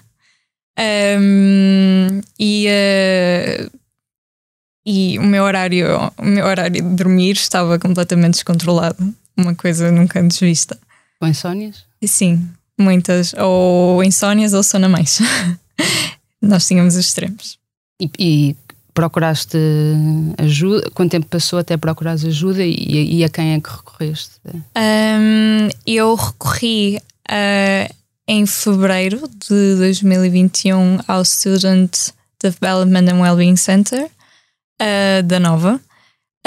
Um, 0.79 2.21
e, 2.39 2.67
uh, 2.67 3.71
e 4.85 5.19
o 5.19 5.23
meu 5.23 5.43
horário, 5.43 5.87
o 6.17 6.25
meu 6.25 6.45
horário 6.45 6.81
de 6.81 6.95
dormir 6.95 7.33
estava 7.33 7.77
completamente 7.77 8.35
descontrolado 8.35 9.13
uma 9.37 9.55
coisa 9.55 9.91
nunca 9.91 10.19
antes 10.19 10.39
vista. 10.39 10.77
Com 11.19 11.27
insónias? 11.27 11.85
Sim, 12.03 12.49
muitas. 12.79 13.33
Ou 13.33 14.03
insónias 14.03 14.53
ou 14.53 14.63
sono 14.63 14.89
mais. 14.89 15.19
Nós 16.41 16.67
tínhamos 16.67 16.95
os 16.95 17.05
extremos. 17.05 17.59
E, 18.01 18.09
e, 18.17 18.55
procuraste 18.93 19.57
ajuda? 20.37 20.89
Quanto 20.93 21.11
tempo 21.11 21.27
passou 21.27 21.59
até 21.59 21.77
procurares 21.77 22.25
ajuda 22.25 22.63
e, 22.63 23.17
e 23.17 23.23
a 23.23 23.29
quem 23.29 23.53
é 23.53 23.59
que 23.59 23.69
recorreste? 23.69 24.39
Um, 24.45 25.69
eu 25.85 26.15
recorri 26.15 26.97
uh, 27.29 27.93
em 28.31 28.45
fevereiro 28.45 29.27
de 29.27 29.75
2021 29.75 30.99
ao 31.05 31.25
Student 31.25 31.91
Development 32.41 33.11
and 33.11 33.21
Wellbeing 33.21 33.57
Center 33.57 34.05
uh, 34.05 35.23
da 35.23 35.37
Nova. 35.37 35.81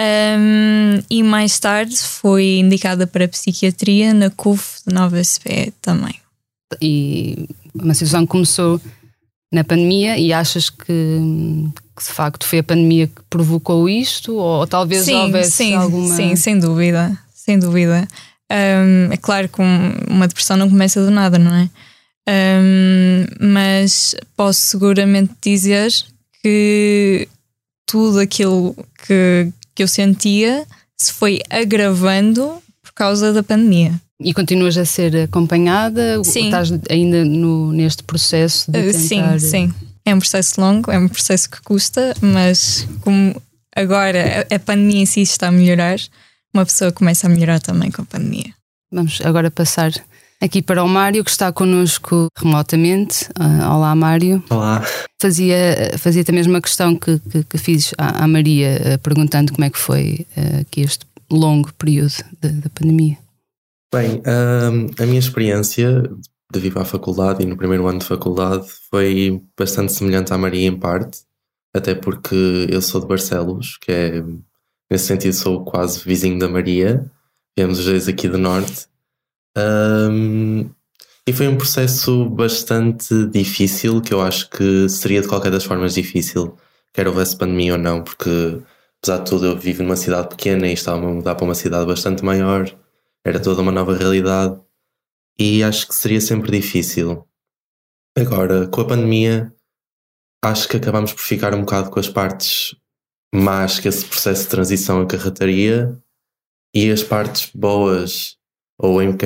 Um, 0.01 1.03
e 1.11 1.23
mais 1.23 1.59
tarde 1.59 1.95
foi 1.99 2.57
indicada 2.57 3.07
para 3.07 3.29
psiquiatria 3.29 4.15
na 4.15 4.31
CUF 4.31 4.79
de 4.89 4.95
Nova 4.95 5.23
SPE 5.23 5.75
também. 5.83 6.15
E 6.81 7.47
situação 7.93 8.23
que 8.23 8.33
começou 8.33 8.81
na 9.53 9.63
pandemia 9.63 10.17
e 10.19 10.33
achas 10.33 10.71
que, 10.71 10.87
que, 10.87 12.03
de 12.03 12.11
facto 12.11 12.47
foi 12.47 12.61
a 12.61 12.65
pandemia 12.65 13.09
que 13.09 13.21
provocou 13.29 13.91
isto 13.91 14.37
ou, 14.37 14.61
ou 14.61 14.67
talvez 14.67 15.05
sim, 15.05 15.17
houvesse 15.17 15.53
sim, 15.53 15.75
alguma... 15.75 16.17
Sim, 16.17 16.35
sem 16.35 16.59
dúvida, 16.59 17.17
sem 17.35 17.59
dúvida. 17.59 18.09
Um, 18.51 19.13
é 19.13 19.17
claro 19.17 19.49
que 19.49 19.61
uma 19.61 20.29
depressão 20.29 20.57
não 20.57 20.69
começa 20.69 21.05
do 21.05 21.11
nada, 21.11 21.39
não 21.39 21.55
é? 21.55 21.69
Um, 22.29 23.27
mas 23.41 24.15
posso 24.37 24.61
seguramente 24.61 25.33
dizer 25.43 25.93
que 26.43 27.29
tudo 27.87 28.19
aquilo 28.19 28.75
que, 29.07 29.51
que 29.75 29.83
eu 29.83 29.89
sentia 29.89 30.67
se 30.97 31.13
foi 31.13 31.41
agravando 31.51 32.63
por 32.83 32.93
causa 32.93 33.33
da 33.33 33.43
pandemia. 33.43 34.01
E 34.21 34.33
continuas 34.33 34.79
a 34.79 34.85
ser 34.85 35.17
acompanhada? 35.25 36.23
Sim. 36.23 36.47
Estás 36.47 36.73
ainda 36.89 37.25
no, 37.25 37.73
neste 37.73 38.03
processo 38.03 38.71
de 38.71 38.93
tentar... 38.93 39.41
Sim, 39.41 39.49
sim. 39.49 39.75
É 40.07 40.15
um 40.15 40.19
processo 40.19 40.61
longo, 40.61 40.91
é 40.91 40.99
um 40.99 41.09
processo 41.09 41.51
que 41.51 41.61
custa, 41.63 42.15
mas 42.21 42.87
como 43.01 43.35
agora 43.75 44.47
a 44.55 44.59
pandemia 44.59 45.03
em 45.03 45.07
si 45.07 45.23
está 45.23 45.49
a 45.49 45.53
melhorar, 45.53 45.99
uma 46.55 46.65
pessoa 46.65 46.93
começa 46.93 47.27
a 47.27 47.31
melhorar 47.31 47.61
também 47.61 47.91
com 47.91 48.03
a 48.03 48.05
pandemia. 48.05 48.55
Vamos 48.91 49.21
agora 49.25 49.51
passar 49.51 49.93
aqui 50.41 50.63
para 50.63 50.85
o 50.85 50.89
Mário, 50.89 51.25
que 51.25 51.31
está 51.31 51.53
connosco 51.53 52.29
remotamente. 52.39 53.25
Uh, 53.39 53.75
olá, 53.75 53.95
Mário. 53.97 54.43
Olá. 54.49 54.85
Fazia, 55.21 55.93
fazia 55.99 56.25
a 56.27 56.33
mesma 56.33 56.61
questão 56.61 56.97
que, 56.97 57.19
que, 57.19 57.43
que 57.43 57.59
fiz 57.59 57.93
à, 57.99 58.23
à 58.23 58.29
Maria, 58.29 58.81
uh, 58.95 58.99
perguntando 59.01 59.53
como 59.53 59.65
é 59.65 59.71
que 59.71 59.79
foi 59.79 60.27
uh, 60.37 60.61
aqui 60.61 60.83
este 60.83 61.05
longo 61.29 61.73
período 61.75 62.15
da 62.41 62.71
pandemia. 62.73 63.19
Bem, 63.93 64.23
a 64.27 65.07
minha 65.07 65.19
experiência 65.19 66.03
de 66.53 66.61
vir 66.61 66.73
para 66.73 66.83
a 66.83 66.85
faculdade 66.87 67.43
e 67.43 67.47
no 67.47 67.57
primeiro 67.57 67.87
ano 67.89 68.01
de 68.01 68.05
faculdade 68.05 68.67
foi 68.91 69.41
bastante 69.59 69.93
semelhante 69.93 70.33
à 70.33 70.39
Maria 70.39 70.67
em 70.67 70.77
parte, 70.77 71.21
até 71.75 71.95
porque 71.95 72.67
eu 72.69 72.83
sou 72.83 73.01
de 73.01 73.07
Barcelos, 73.07 73.79
que 73.81 73.91
é, 73.91 74.23
nesse 74.91 75.07
sentido, 75.07 75.35
sou 75.35 75.65
quase 75.65 76.01
vizinho 76.05 76.39
da 76.39 76.49
Maria, 76.49 77.11
viemos 77.57 77.79
os 77.79 77.85
dois 77.85 78.09
aqui 78.09 78.29
do 78.29 78.39
Norte. 78.39 78.87
Um, 79.57 80.71
e 81.27 81.33
foi 81.33 81.49
um 81.49 81.57
processo 81.57 82.29
bastante 82.29 83.27
difícil, 83.27 84.03
que 84.03 84.13
eu 84.13 84.21
acho 84.21 84.51
que 84.51 84.89
seria 84.89 85.23
de 85.23 85.29
qualquer 85.29 85.51
das 85.51 85.65
formas 85.65 85.95
difícil, 85.95 86.57
quer 86.93 87.09
houvesse 87.09 87.37
pandemia 87.37 87.73
ou 87.73 87.79
não, 87.79 88.03
porque 88.03 88.61
apesar 89.03 89.23
de 89.23 89.31
tudo 89.31 89.47
eu 89.47 89.59
vivo 89.59 89.83
numa 89.83 89.97
cidade 89.97 90.29
pequena 90.29 90.67
e 90.67 90.75
estava 90.75 90.99
a 90.99 91.13
mudar 91.13 91.35
para 91.35 91.45
uma 91.45 91.55
cidade 91.55 91.87
bastante 91.87 92.25
maior, 92.25 92.69
era 93.25 93.41
toda 93.41 93.63
uma 93.63 93.73
nova 93.73 93.97
realidade 93.97 94.61
e 95.39 95.63
acho 95.63 95.89
que 95.89 95.95
seria 95.95 96.21
sempre 96.21 96.51
difícil. 96.51 97.27
Agora, 98.17 98.69
com 98.69 98.83
a 98.83 98.87
pandemia, 98.87 99.53
acho 100.45 100.69
que 100.69 100.77
acabamos 100.77 101.13
por 101.13 101.23
ficar 101.23 101.55
um 101.55 101.61
bocado 101.61 101.91
com 101.91 101.99
as 101.99 102.09
partes 102.09 102.77
más 103.35 103.81
que 103.81 103.89
esse 103.89 104.05
processo 104.05 104.45
de 104.45 104.49
transição 104.49 105.01
acarretaria 105.03 105.99
e 106.73 106.91
as 106.91 107.03
partes 107.03 107.51
boas, 107.55 108.37
ou 108.79 109.03
em, 109.03 109.17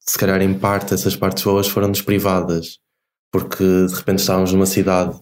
se 0.00 0.18
calhar 0.18 0.40
em 0.40 0.58
parte 0.58 0.94
essas 0.94 1.14
partes 1.14 1.44
boas 1.44 1.68
foram-nos 1.68 2.00
privadas, 2.00 2.78
porque 3.30 3.64
de 3.86 3.94
repente 3.94 4.20
estávamos 4.20 4.52
numa 4.52 4.66
cidade 4.66 5.20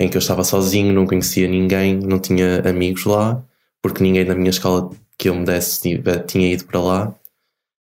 em 0.00 0.08
que 0.08 0.16
eu 0.16 0.20
estava 0.20 0.44
sozinho, 0.44 0.94
não 0.94 1.06
conhecia 1.06 1.48
ninguém, 1.48 1.98
não 1.98 2.20
tinha 2.20 2.60
amigos 2.68 3.04
lá, 3.04 3.44
porque 3.82 4.02
ninguém 4.02 4.24
da 4.24 4.34
minha 4.34 4.50
escola 4.50 4.90
que 5.18 5.28
eu 5.28 5.34
me 5.34 5.44
desse 5.44 5.80
tinha 6.26 6.52
ido 6.52 6.64
para 6.66 6.80
lá. 6.80 7.14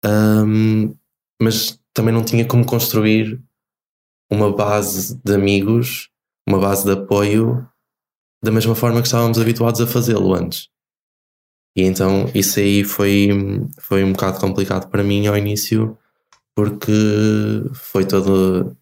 Um, 0.05 0.95
mas 1.43 1.81
também 1.93 2.15
não 2.15 2.25
tinha 2.25 2.47
como 2.47 2.65
construir 2.65 3.43
uma 4.31 4.53
base 4.55 5.21
de 5.25 5.35
amigos, 5.35 6.11
uma 6.49 6.61
base 6.61 6.85
de 6.85 6.93
apoio, 6.93 7.69
da 8.43 8.50
mesma 8.50 8.75
forma 8.75 9.00
que 9.00 9.09
estávamos 9.09 9.38
habituados 9.38 9.81
a 9.81 9.87
fazê-lo 9.87 10.35
antes. 10.35 10.69
E 11.76 11.83
então 11.83 12.31
isso 12.35 12.59
aí 12.59 12.85
foi, 12.85 13.28
foi 13.78 14.02
um 14.02 14.12
bocado 14.12 14.40
complicado 14.40 14.88
para 14.88 15.02
mim 15.02 15.26
ao 15.26 15.37
início, 15.37 15.97
porque 16.55 16.93
foi 17.75 18.05
todo. 18.07 18.76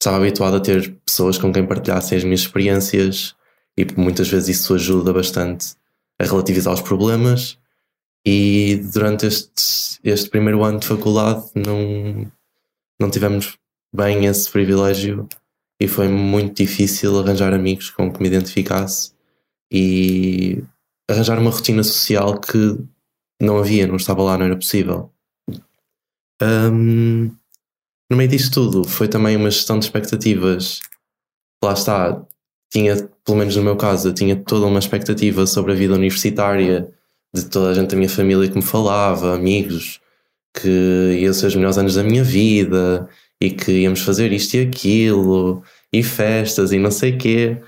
Estava 0.00 0.16
habituado 0.18 0.56
a 0.56 0.60
ter 0.60 0.96
pessoas 1.04 1.36
com 1.38 1.52
quem 1.52 1.66
partilhassem 1.66 2.16
as 2.16 2.24
minhas 2.24 2.40
experiências 2.40 3.34
e 3.76 3.86
muitas 3.96 4.28
vezes 4.28 4.60
isso 4.60 4.74
ajuda 4.74 5.12
bastante 5.12 5.74
a 6.18 6.24
relativizar 6.24 6.72
os 6.72 6.80
problemas. 6.80 7.58
E 8.24 8.76
durante 8.92 9.26
este, 9.26 9.98
este 10.04 10.30
primeiro 10.30 10.64
ano 10.64 10.78
de 10.78 10.86
faculdade 10.86 11.44
não, 11.54 12.30
não 13.00 13.10
tivemos 13.10 13.58
bem 13.94 14.26
esse 14.26 14.50
privilégio 14.50 15.28
e 15.80 15.86
foi 15.86 16.08
muito 16.08 16.56
difícil 16.56 17.18
arranjar 17.18 17.54
amigos 17.54 17.90
com 17.90 18.12
que 18.12 18.20
me 18.20 18.28
identificasse 18.28 19.12
e 19.72 20.62
arranjar 21.08 21.38
uma 21.38 21.50
rotina 21.50 21.82
social 21.82 22.40
que 22.40 22.78
não 23.40 23.58
havia, 23.58 23.86
não 23.86 23.96
estava 23.96 24.22
lá, 24.22 24.36
não 24.36 24.46
era 24.46 24.56
possível. 24.56 25.12
Um, 26.42 27.30
no 28.10 28.16
meio 28.16 28.28
disto 28.28 28.52
tudo, 28.54 28.88
foi 28.88 29.06
também 29.06 29.36
uma 29.36 29.50
gestão 29.50 29.78
de 29.78 29.84
expectativas. 29.84 30.80
Lá 31.62 31.72
está, 31.72 32.20
tinha, 32.72 33.08
pelo 33.24 33.38
menos 33.38 33.54
no 33.54 33.62
meu 33.62 33.76
caso, 33.76 34.12
tinha 34.12 34.34
toda 34.34 34.66
uma 34.66 34.78
expectativa 34.78 35.46
sobre 35.46 35.72
a 35.72 35.76
vida 35.76 35.94
universitária, 35.94 36.92
de 37.34 37.44
toda 37.44 37.70
a 37.70 37.74
gente 37.74 37.90
da 37.90 37.96
minha 37.96 38.08
família 38.08 38.48
que 38.48 38.56
me 38.56 38.62
falava, 38.62 39.34
amigos, 39.34 40.00
que 40.54 41.18
iam 41.20 41.32
ser 41.32 41.46
os 41.46 41.54
melhores 41.54 41.78
anos 41.78 41.94
da 41.94 42.02
minha 42.02 42.24
vida 42.24 43.08
e 43.40 43.50
que 43.50 43.72
íamos 43.82 44.00
fazer 44.00 44.32
isto 44.32 44.54
e 44.54 44.60
aquilo 44.60 45.62
e 45.92 46.02
festas 46.02 46.72
e 46.72 46.78
não 46.78 46.90
sei 46.90 47.16
quê. 47.16 47.62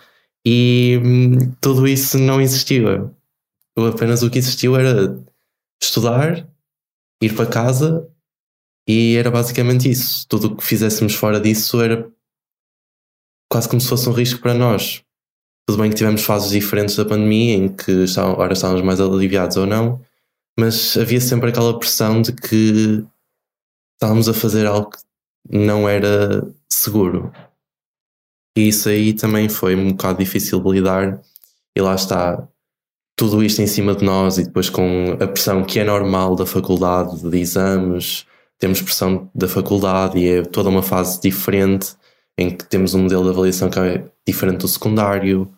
E 0.45 0.99
hum, 1.03 1.53
tudo 1.61 1.87
isso 1.87 2.19
não 2.19 2.41
existiu. 2.41 3.15
Apenas 3.77 4.23
o 4.23 4.31
que 4.31 4.39
existiu 4.39 4.77
era 4.77 5.19
estudar, 5.83 6.49
ir 7.23 7.35
para 7.35 7.47
casa 7.47 8.09
e 8.89 9.17
era 9.17 9.31
basicamente 9.31 9.89
isso. 9.91 10.27
Tudo 10.29 10.49
o 10.49 10.57
que 10.57 10.65
fizéssemos 10.65 11.15
fora 11.15 11.41
disso 11.41 11.81
era 11.81 12.11
quase 13.51 13.69
como 13.69 13.81
se 13.81 13.89
fosse 13.89 14.09
um 14.09 14.13
risco 14.13 14.41
para 14.41 14.55
nós. 14.55 15.03
Tudo 15.67 15.83
bem 15.83 15.91
que 15.91 15.97
tivemos 15.97 16.23
fases 16.23 16.51
diferentes 16.51 16.97
da 16.97 17.05
pandemia 17.05 17.55
em 17.55 17.69
que 17.69 18.05
ora 18.19 18.53
estávamos 18.53 18.83
mais 18.83 19.01
aliviados 19.01 19.57
ou 19.57 19.67
não, 19.67 20.05
mas 20.59 20.97
havia 20.97 21.21
sempre 21.21 21.51
aquela 21.51 21.79
pressão 21.79 22.23
de 22.23 22.33
que 22.33 23.05
estávamos 23.95 24.29
a 24.29 24.35
fazer 24.35 24.67
algo 24.67 24.91
que 24.91 24.99
não 25.49 25.89
era 25.89 26.47
seguro. 26.69 27.33
E 28.57 28.69
isso 28.69 28.89
aí 28.89 29.13
também 29.13 29.49
foi 29.49 29.75
um 29.75 29.91
bocado 29.91 30.19
difícil 30.19 30.61
de 30.61 30.71
lidar, 30.71 31.21
e 31.77 31.81
lá 31.81 31.95
está. 31.95 32.49
Tudo 33.17 33.43
isto 33.45 33.61
em 33.61 33.67
cima 33.67 33.95
de 33.95 34.05
nós, 34.05 34.39
e 34.39 34.45
depois 34.45 34.71
com 34.71 35.17
a 35.21 35.27
pressão 35.27 35.65
que 35.65 35.79
é 35.79 35.85
normal 35.85 36.35
da 36.35 36.47
faculdade, 36.47 37.23
de 37.23 37.39
exames, 37.39 38.27
temos 38.59 38.83
pressão 38.83 39.31
da 39.35 39.49
faculdade 39.49 40.19
e 40.19 40.29
é 40.29 40.43
toda 40.43 40.69
uma 40.69 40.83
fase 40.83 41.21
diferente 41.21 41.95
em 42.39 42.51
que 42.57 42.65
temos 42.65 42.95
um 42.95 43.03
modelo 43.03 43.25
de 43.25 43.31
avaliação 43.31 43.69
que 43.69 43.79
é 43.79 44.11
diferente 44.27 44.61
do 44.61 44.69
secundário, 44.69 45.53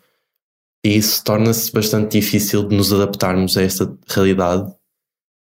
e 0.84 0.96
isso 0.96 1.22
torna-se 1.22 1.72
bastante 1.72 2.18
difícil 2.20 2.66
de 2.66 2.76
nos 2.76 2.92
adaptarmos 2.92 3.56
a 3.56 3.62
esta 3.62 3.96
realidade 4.08 4.68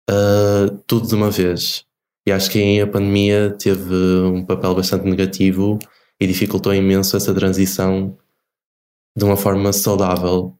uh, 0.09 0.77
tudo 0.87 1.07
de 1.07 1.15
uma 1.15 1.29
vez. 1.29 1.85
E 2.29 2.31
acho 2.31 2.51
que 2.51 2.79
a 2.79 2.85
pandemia 2.85 3.55
teve 3.57 3.95
um 4.23 4.45
papel 4.45 4.75
bastante 4.75 5.03
negativo 5.03 5.79
e 6.21 6.27
dificultou 6.27 6.71
imenso 6.71 7.17
essa 7.17 7.33
transição 7.33 8.15
de 9.17 9.25
uma 9.25 9.35
forma 9.35 9.73
saudável, 9.73 10.53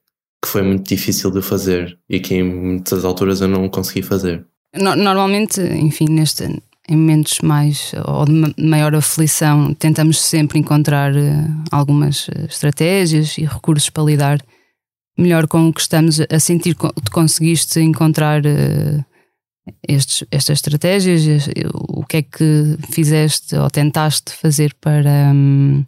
que 0.44 0.50
foi 0.50 0.64
muito 0.64 0.88
difícil 0.88 1.30
de 1.30 1.44
fazer 1.44 1.96
e 2.10 2.20
que 2.20 2.34
em 2.34 2.44
muitas 2.44 3.06
alturas 3.06 3.42
eu 3.42 3.48
não 3.48 3.70
consegui 3.70 4.02
fazer. 4.02 4.44
Normalmente, 4.76 5.62
enfim, 5.62 6.06
neste, 6.10 6.44
em 6.90 6.98
momentos 6.98 7.38
mais 7.44 7.92
ou 8.04 8.26
de 8.26 8.56
maior 8.58 8.96
aflição, 8.96 9.72
tentamos 9.76 10.20
sempre 10.20 10.58
encontrar 10.58 11.16
eh, 11.16 11.46
algumas 11.72 12.30
eh, 12.30 12.46
estratégias 12.50 13.38
e 13.38 13.46
recursos 13.46 13.92
para 13.92 14.04
lidar 14.06 14.40
melhor 15.16 15.48
com 15.48 15.68
o 15.68 15.74
que 15.74 15.82
estamos 15.82 16.20
a 16.20 16.40
sentir. 16.40 16.74
Te 16.74 17.12
conseguiste 17.12 17.80
encontrar 17.80 18.42
uh, 18.44 19.06
estes, 19.88 20.28
estas 20.32 20.58
estratégias? 20.58 21.50
O 21.74 22.06
que 22.06 22.18
é 22.18 22.22
que 22.22 22.78
fizeste 22.92 23.56
ou 23.56 23.70
tentaste 23.70 24.34
fazer 24.34 24.74
para, 24.80 25.32
um, 25.34 25.86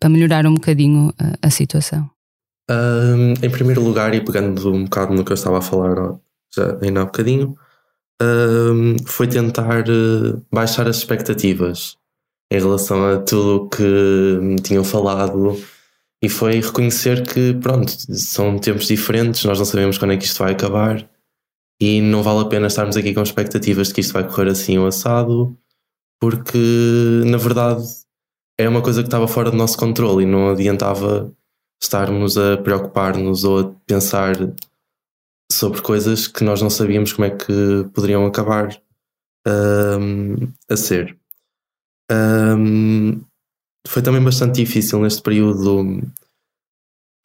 para 0.00 0.10
melhorar 0.10 0.46
um 0.46 0.54
bocadinho 0.54 1.12
a, 1.18 1.46
a 1.46 1.50
situação? 1.50 2.08
Um, 2.70 3.34
em 3.42 3.50
primeiro 3.50 3.82
lugar, 3.82 4.14
e 4.14 4.24
pegando 4.24 4.72
um 4.72 4.84
bocado 4.84 5.14
no 5.14 5.24
que 5.24 5.32
eu 5.32 5.34
estava 5.34 5.58
a 5.58 5.62
falar 5.62 6.18
já 6.54 6.78
ainda 6.80 7.02
há 7.02 7.04
bocadinho, 7.04 7.56
um, 8.22 8.96
foi 9.06 9.26
tentar 9.26 9.84
uh, 9.88 10.42
baixar 10.52 10.88
as 10.88 10.96
expectativas 10.96 11.96
em 12.50 12.58
relação 12.58 13.04
a 13.04 13.18
tudo 13.18 13.68
que 13.68 13.82
me 14.40 14.56
tinham 14.56 14.84
falado 14.84 15.60
e 16.22 16.28
foi 16.28 16.60
reconhecer 16.60 17.26
que, 17.26 17.54
pronto, 17.54 17.92
são 18.16 18.58
tempos 18.58 18.86
diferentes, 18.86 19.44
nós 19.44 19.58
não 19.58 19.66
sabemos 19.66 19.98
quando 19.98 20.12
é 20.12 20.16
que 20.16 20.24
isto 20.24 20.38
vai 20.38 20.52
acabar 20.52 21.06
e 21.80 22.00
não 22.00 22.22
vale 22.22 22.40
a 22.40 22.48
pena 22.48 22.66
estarmos 22.66 22.96
aqui 22.96 23.14
com 23.14 23.22
expectativas 23.22 23.88
de 23.88 23.94
que 23.94 24.00
isto 24.00 24.12
vai 24.12 24.26
correr 24.26 24.50
assim 24.50 24.78
ou 24.78 24.86
assado, 24.86 25.56
porque 26.20 26.58
na 27.26 27.36
verdade 27.36 27.84
é 28.58 28.68
uma 28.68 28.82
coisa 28.82 29.02
que 29.02 29.08
estava 29.08 29.26
fora 29.28 29.50
do 29.50 29.56
nosso 29.56 29.76
controle 29.76 30.24
e 30.24 30.26
não 30.26 30.50
adiantava 30.50 31.32
estarmos 31.82 32.38
a 32.38 32.56
preocupar-nos 32.56 33.44
ou 33.44 33.60
a 33.60 33.74
pensar 33.86 34.34
sobre 35.50 35.82
coisas 35.82 36.26
que 36.26 36.44
nós 36.44 36.62
não 36.62 36.70
sabíamos 36.70 37.12
como 37.12 37.26
é 37.26 37.30
que 37.30 37.88
poderiam 37.92 38.24
acabar. 38.26 38.80
um, 39.46 40.52
a 40.68 40.76
ser. 40.76 41.18
Um, 42.10 43.20
foi 43.86 44.02
também 44.02 44.22
bastante 44.22 44.56
difícil 44.64 45.00
neste 45.00 45.22
período 45.22 46.02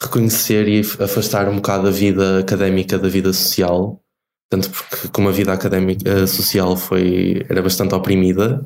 reconhecer 0.02 0.68
e 0.68 0.82
afastar 1.04 1.48
um 1.50 1.58
bocado 1.58 1.88
a 1.88 1.92
vida 1.92 2.40
académica 2.40 2.98
da 2.98 3.10
vida 3.10 3.32
social, 3.34 4.02
tanto 4.50 4.70
porque 4.70 5.08
como 5.10 5.30
a 5.30 5.32
vida 5.32 5.54
académica 5.54 6.26
social 6.28 6.76
foi 6.76 7.46
era 7.50 7.62
bastante 7.62 7.94
oprimida, 7.94 8.66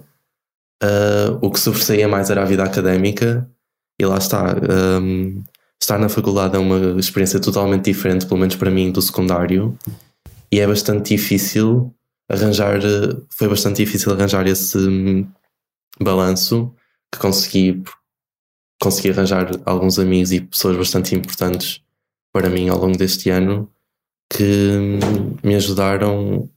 uh, 0.82 1.38
o 1.42 1.52
que 1.52 1.60
sobressaía 1.60 2.08
mais 2.08 2.30
era 2.30 2.42
a 2.42 2.46
vida 2.46 2.64
académica 2.64 3.50
e 4.00 4.06
lá 4.06 4.18
está. 4.18 4.56
Um, 5.02 5.44
estar 5.82 6.00
na 6.00 6.08
faculdade 6.08 6.56
é 6.56 6.60
uma 6.60 6.98
experiência 6.98 7.40
totalmente 7.42 7.86
diferente, 7.86 8.26
pelo 8.26 8.40
menos 8.40 8.56
para 8.56 8.72
mim, 8.72 8.90
do 8.90 9.02
secundário, 9.02 9.78
e 10.50 10.60
é 10.62 10.66
bastante 10.66 11.16
difícil 11.16 11.94
arranjar, 12.30 12.80
foi 13.30 13.50
bastante 13.50 13.84
difícil 13.84 14.14
arranjar 14.14 14.48
esse 14.48 14.78
hum, 14.78 15.28
balanço 16.00 16.74
que 17.12 17.20
consegui, 17.20 17.84
consegui 18.82 19.10
arranjar 19.10 19.50
alguns 19.66 20.00
amigos 20.00 20.32
e 20.32 20.40
pessoas 20.40 20.78
bastante 20.78 21.16
importantes 21.16 21.82
para 22.32 22.50
mim 22.50 22.70
ao 22.70 22.80
longo 22.80 22.98
deste 22.98 23.30
ano 23.30 23.70
que 24.30 25.00
me 25.44 25.56
ajudaram 25.56 26.50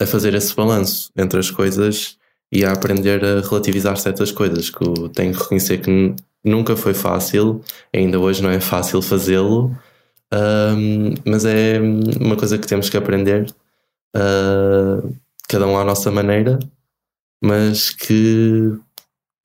a 0.00 0.06
fazer 0.06 0.34
esse 0.34 0.54
balanço 0.54 1.10
entre 1.16 1.38
as 1.38 1.50
coisas 1.50 2.18
e 2.52 2.64
a 2.64 2.72
aprender 2.72 3.24
a 3.24 3.40
relativizar 3.40 3.96
certas 3.96 4.30
coisas 4.30 4.70
que 4.70 4.86
eu 4.86 5.08
tenho 5.08 5.32
que 5.32 5.42
reconhecer 5.42 5.78
que 5.78 6.14
nunca 6.44 6.76
foi 6.76 6.94
fácil, 6.94 7.62
ainda 7.92 8.20
hoje 8.20 8.42
não 8.42 8.50
é 8.50 8.60
fácil 8.60 9.02
fazê-lo, 9.02 9.76
um, 10.32 11.14
mas 11.24 11.44
é 11.44 11.80
uma 11.80 12.36
coisa 12.36 12.58
que 12.58 12.66
temos 12.66 12.88
que 12.88 12.96
aprender, 12.96 13.50
uh, 14.16 15.16
cada 15.48 15.66
um 15.66 15.78
à 15.78 15.84
nossa 15.84 16.10
maneira, 16.10 16.58
mas 17.42 17.90
que 17.90 18.78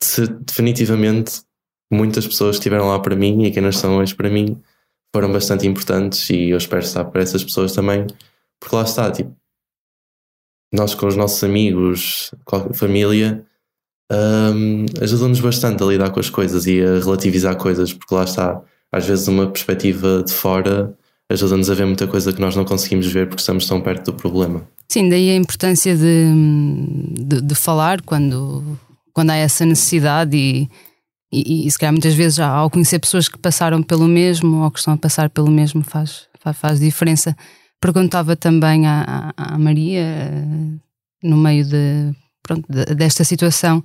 se, 0.01 0.27
definitivamente 0.27 1.41
muitas 1.91 2.25
pessoas 2.25 2.55
que 2.55 2.61
estiveram 2.61 2.87
lá 2.87 2.99
para 2.99 3.15
mim 3.15 3.43
e 3.43 3.51
que 3.51 3.59
ainda 3.59 3.69
estão 3.69 3.97
hoje 3.97 4.15
para 4.15 4.29
mim 4.29 4.61
foram 5.13 5.31
bastante 5.31 5.67
importantes 5.67 6.29
e 6.29 6.49
eu 6.49 6.57
espero 6.57 6.81
estar 6.83 7.05
para 7.05 7.21
essas 7.21 7.43
pessoas 7.43 7.73
também, 7.73 8.07
porque 8.59 8.75
lá 8.75 8.83
está, 8.83 9.11
tipo, 9.11 9.35
nós 10.73 10.95
com 10.95 11.07
os 11.07 11.15
nossos 11.15 11.43
amigos, 11.43 12.33
com 12.45 12.55
a 12.55 12.73
família, 12.73 13.45
um, 14.11 14.85
ajuda-nos 15.01 15.39
bastante 15.39 15.83
a 15.83 15.85
lidar 15.85 16.11
com 16.11 16.19
as 16.19 16.29
coisas 16.29 16.65
e 16.65 16.81
a 16.81 16.99
relativizar 16.99 17.55
coisas, 17.57 17.93
porque 17.93 18.15
lá 18.15 18.23
está, 18.23 18.61
às 18.91 19.05
vezes 19.05 19.27
uma 19.27 19.47
perspectiva 19.47 20.23
de 20.23 20.33
fora 20.33 20.95
ajuda-nos 21.33 21.69
a 21.69 21.73
ver 21.73 21.85
muita 21.85 22.07
coisa 22.07 22.33
que 22.33 22.41
nós 22.41 22.55
não 22.55 22.65
conseguimos 22.65 23.07
ver 23.07 23.27
porque 23.27 23.41
estamos 23.41 23.65
tão 23.65 23.81
perto 23.81 24.11
do 24.11 24.17
problema. 24.17 24.67
Sim, 24.89 25.09
daí 25.09 25.29
a 25.29 25.35
importância 25.35 25.95
de, 25.95 26.25
de, 27.23 27.41
de 27.41 27.55
falar 27.55 28.01
quando, 28.01 28.77
quando 29.13 29.29
há 29.29 29.37
essa 29.37 29.65
necessidade 29.65 30.35
e, 30.35 30.69
e, 31.31 31.67
e 31.67 31.71
se 31.71 31.79
calhar 31.79 31.93
muitas 31.93 32.13
vezes 32.13 32.39
ao 32.39 32.69
conhecer 32.69 32.99
pessoas 32.99 33.27
que 33.27 33.37
passaram 33.37 33.81
pelo 33.81 34.07
mesmo 34.07 34.63
ou 34.63 34.71
que 34.71 34.79
estão 34.79 34.93
a 34.93 34.97
passar 34.97 35.29
pelo 35.29 35.49
mesmo 35.49 35.83
faz, 35.83 36.27
faz, 36.39 36.57
faz 36.57 36.79
diferença. 36.79 37.35
Perguntava 37.79 38.35
também 38.35 38.85
à, 38.85 39.33
à 39.35 39.57
Maria, 39.57 40.05
no 41.23 41.37
meio 41.37 41.65
de, 41.65 42.13
pronto, 42.43 42.67
desta 42.95 43.23
situação 43.23 43.83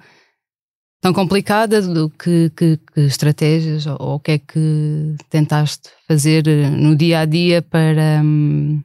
tão 1.00 1.12
complicada, 1.12 1.80
do 1.80 2.10
que, 2.10 2.50
que, 2.56 2.78
que 2.92 3.00
estratégias 3.02 3.86
ou, 3.86 3.96
ou, 4.00 4.14
o 4.16 4.20
que 4.20 4.32
é 4.32 4.38
que 4.38 5.14
tentaste 5.30 5.90
fazer 6.08 6.48
eh, 6.48 6.68
no 6.68 6.96
dia 6.96 7.20
a 7.20 7.24
dia 7.24 7.62
para, 7.62 8.21
hum, 8.25 8.82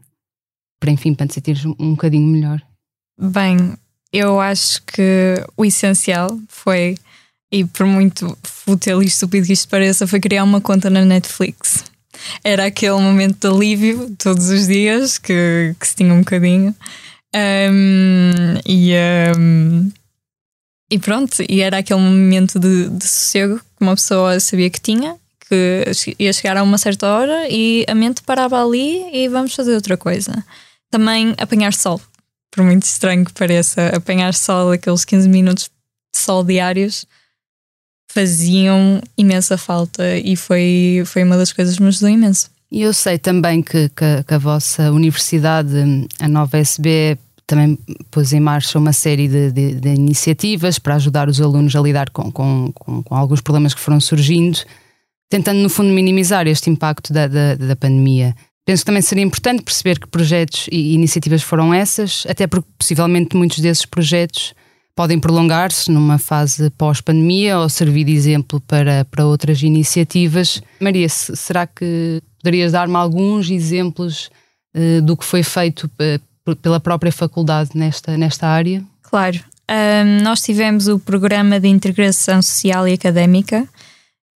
para 0.79 0.91
enfim, 0.91 1.15
para 1.15 1.27
te 1.27 1.33
sentires 1.33 1.65
um 1.65 1.91
bocadinho 1.91 2.27
melhor? 2.27 2.62
Bem, 3.19 3.73
eu 4.13 4.39
acho 4.39 4.83
que 4.83 5.36
o 5.57 5.65
essencial 5.65 6.38
foi, 6.47 6.95
e 7.51 7.65
por 7.65 7.85
muito 7.85 8.37
fútil 8.43 9.03
e 9.03 9.07
estúpido 9.07 9.47
que 9.47 9.53
isto 9.53 9.67
pareça, 9.67 10.07
foi 10.07 10.19
criar 10.19 10.43
uma 10.43 10.61
conta 10.61 10.89
na 10.89 11.03
Netflix 11.03 11.91
era 12.43 12.65
aquele 12.65 12.99
momento 12.99 13.47
de 13.47 13.55
alívio 13.55 14.15
todos 14.17 14.49
os 14.49 14.67
dias 14.67 15.17
que, 15.17 15.75
que 15.79 15.87
se 15.87 15.95
tinha 15.95 16.13
um 16.13 16.19
bocadinho. 16.19 16.75
Um, 17.33 18.59
e, 18.65 18.93
um, 19.37 19.91
e 20.89 20.99
pronto, 20.99 21.37
e 21.47 21.61
era 21.61 21.77
aquele 21.77 21.99
momento 21.99 22.59
de, 22.59 22.89
de 22.89 23.07
sossego 23.07 23.57
que 23.59 23.81
uma 23.81 23.95
pessoa 23.95 24.39
sabia 24.39 24.69
que 24.69 24.81
tinha, 24.81 25.17
que 25.47 26.15
ia 26.19 26.33
chegar 26.33 26.57
a 26.57 26.63
uma 26.63 26.77
certa 26.77 27.07
hora 27.07 27.47
e 27.49 27.85
a 27.87 27.95
mente 27.95 28.21
parava 28.23 28.61
ali 28.61 29.03
e 29.13 29.27
vamos 29.29 29.55
fazer 29.55 29.73
outra 29.75 29.97
coisa. 29.97 30.43
Também 30.89 31.33
apanhar 31.37 31.73
sol, 31.73 32.01
por 32.51 32.63
muito 32.63 32.83
estranho 32.83 33.23
que 33.23 33.33
pareça, 33.33 33.95
apanhar 33.95 34.33
sol, 34.33 34.71
aqueles 34.71 35.05
15 35.05 35.29
minutos 35.29 35.69
de 36.13 36.19
sol 36.19 36.43
diários 36.43 37.05
faziam 38.12 39.02
imensa 39.17 39.58
falta 39.58 40.17
e 40.17 40.36
foi, 40.36 41.04
foi 41.06 41.24
uma 41.24 41.38
das 41.38 41.54
coisas 41.54 41.76
que 41.76 41.82
me 41.82 41.88
ajudou 41.89 42.10
imenso. 42.10 42.50
E 42.71 42.82
eu 42.82 42.93
sei 42.93 43.17
também 43.17 43.62
que, 43.62 43.89
que, 43.89 44.24
que, 44.26 44.34
a 44.34 44.38
vossa 44.38 44.91
universidade, 44.91 45.74
a 46.19 46.28
nova 46.28 46.58
SB, 46.58 47.17
também 47.45 47.78
pôs 48.10 48.32
em 48.32 48.39
marcha 48.39 48.80
uma 48.80 48.93
série 48.93 49.28
de, 49.28 49.52
de, 49.52 49.76
de 49.76 49.89
iniciativas 49.89 50.80
para 50.80 50.95
ajudar 50.95 51.28
os 51.28 51.41
alunos 51.41 51.76
a 51.76 51.82
lidar 51.82 52.10
com, 52.12 52.32
com, 52.32 52.71
com, 52.74 53.04
com, 53.04 53.15
alguns 53.15 53.41
problemas 53.41 53.74
que 53.74 53.82
foram 53.82 54.00
surgindo, 54.00 54.60
tentando, 55.30 55.60
no 55.60 55.69
fundo, 55.69 55.89
minimizar 55.89 56.47
este 56.47 56.69
impacto 56.69 57.12
da, 57.12 57.28
da, 57.28 57.56
da 57.56 57.76
pandemia. 57.76 58.34
Penso 58.65 58.84
que 58.84 58.86
também 58.86 59.02
seria 59.02 59.24
importante 59.24 59.63
perceber 59.63 60.00
que 60.00 60.08
projetos 60.08 60.69
e 60.71 60.93
iniciativas 60.93 61.41
foram 61.41 61.74
essas, 61.74 62.26
até 62.30 62.47
porque 62.47 62.69
possivelmente 62.78 63.36
muitos 63.36 63.60
desses 63.60 63.86
projetos 63.86 64.54
podem 64.95 65.19
prolongar-se 65.19 65.91
numa 65.91 66.17
fase 66.17 66.69
pós-pandemia 66.71 67.60
ou 67.60 67.69
servir 67.69 68.04
de 68.04 68.12
exemplo 68.12 68.60
para, 68.62 69.06
para 69.06 69.25
outras 69.25 69.62
iniciativas. 69.62 70.62
Maria, 70.80 71.08
será 71.10 71.65
que 71.65 72.21
poderias 72.39 72.71
dar-me 72.71 72.95
alguns 72.95 73.49
exemplos 73.49 74.30
uh, 74.75 75.01
do 75.01 75.15
que 75.15 75.25
foi 75.25 75.43
feito 75.43 75.89
uh, 76.47 76.56
pela 76.58 76.80
própria 76.80 77.12
faculdade 77.12 77.71
nesta, 77.75 78.17
nesta 78.17 78.47
área? 78.47 78.84
Claro. 79.01 79.39
Um, 79.69 80.23
nós 80.23 80.41
tivemos 80.41 80.88
o 80.88 80.99
programa 80.99 81.60
de 81.60 81.67
integração 81.67 82.41
social 82.41 82.88
e 82.88 82.93
académica, 82.93 83.67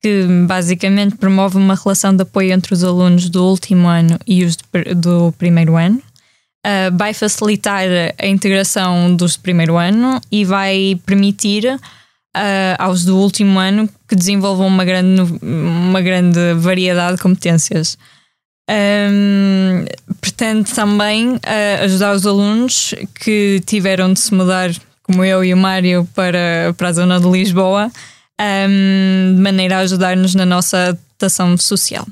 que 0.01 0.25
basicamente 0.47 1.17
promove 1.17 1.57
uma 1.57 1.75
relação 1.75 2.15
de 2.15 2.21
apoio 2.21 2.53
entre 2.53 2.73
os 2.73 2.83
alunos 2.83 3.29
do 3.29 3.43
último 3.43 3.87
ano 3.87 4.17
e 4.25 4.45
os 4.45 4.55
do 4.95 5.33
primeiro 5.37 5.75
ano 5.75 6.01
uh, 6.65 6.97
vai 6.97 7.13
facilitar 7.13 7.87
a 8.17 8.27
integração 8.27 9.15
dos 9.15 9.37
primeiro 9.37 9.77
ano 9.77 10.19
e 10.31 10.43
vai 10.43 10.99
permitir 11.05 11.65
uh, 12.35 12.75
aos 12.79 13.05
do 13.05 13.17
último 13.17 13.59
ano 13.59 13.87
que 14.07 14.15
desenvolvam 14.15 14.67
uma 14.67 14.83
grande, 14.83 15.21
uma 15.41 16.01
grande 16.01 16.53
variedade 16.55 17.17
de 17.17 17.21
competências. 17.21 17.97
Um, 18.67 19.85
pretende 20.19 20.73
também 20.73 21.35
uh, 21.35 21.83
ajudar 21.83 22.15
os 22.15 22.25
alunos 22.25 22.95
que 23.23 23.61
tiveram 23.65 24.11
de 24.11 24.19
se 24.19 24.33
mudar, 24.33 24.71
como 25.03 25.23
eu 25.23 25.43
e 25.43 25.53
o 25.53 25.57
Mário, 25.57 26.09
para, 26.15 26.73
para 26.75 26.89
a 26.89 26.93
zona 26.93 27.19
de 27.19 27.29
Lisboa, 27.29 27.91
um, 28.41 29.35
de 29.35 29.41
maneira 29.41 29.77
a 29.77 29.79
ajudar-nos 29.81 30.33
na 30.33 30.45
nossa 30.45 30.89
adaptação 30.89 31.55
social. 31.57 32.05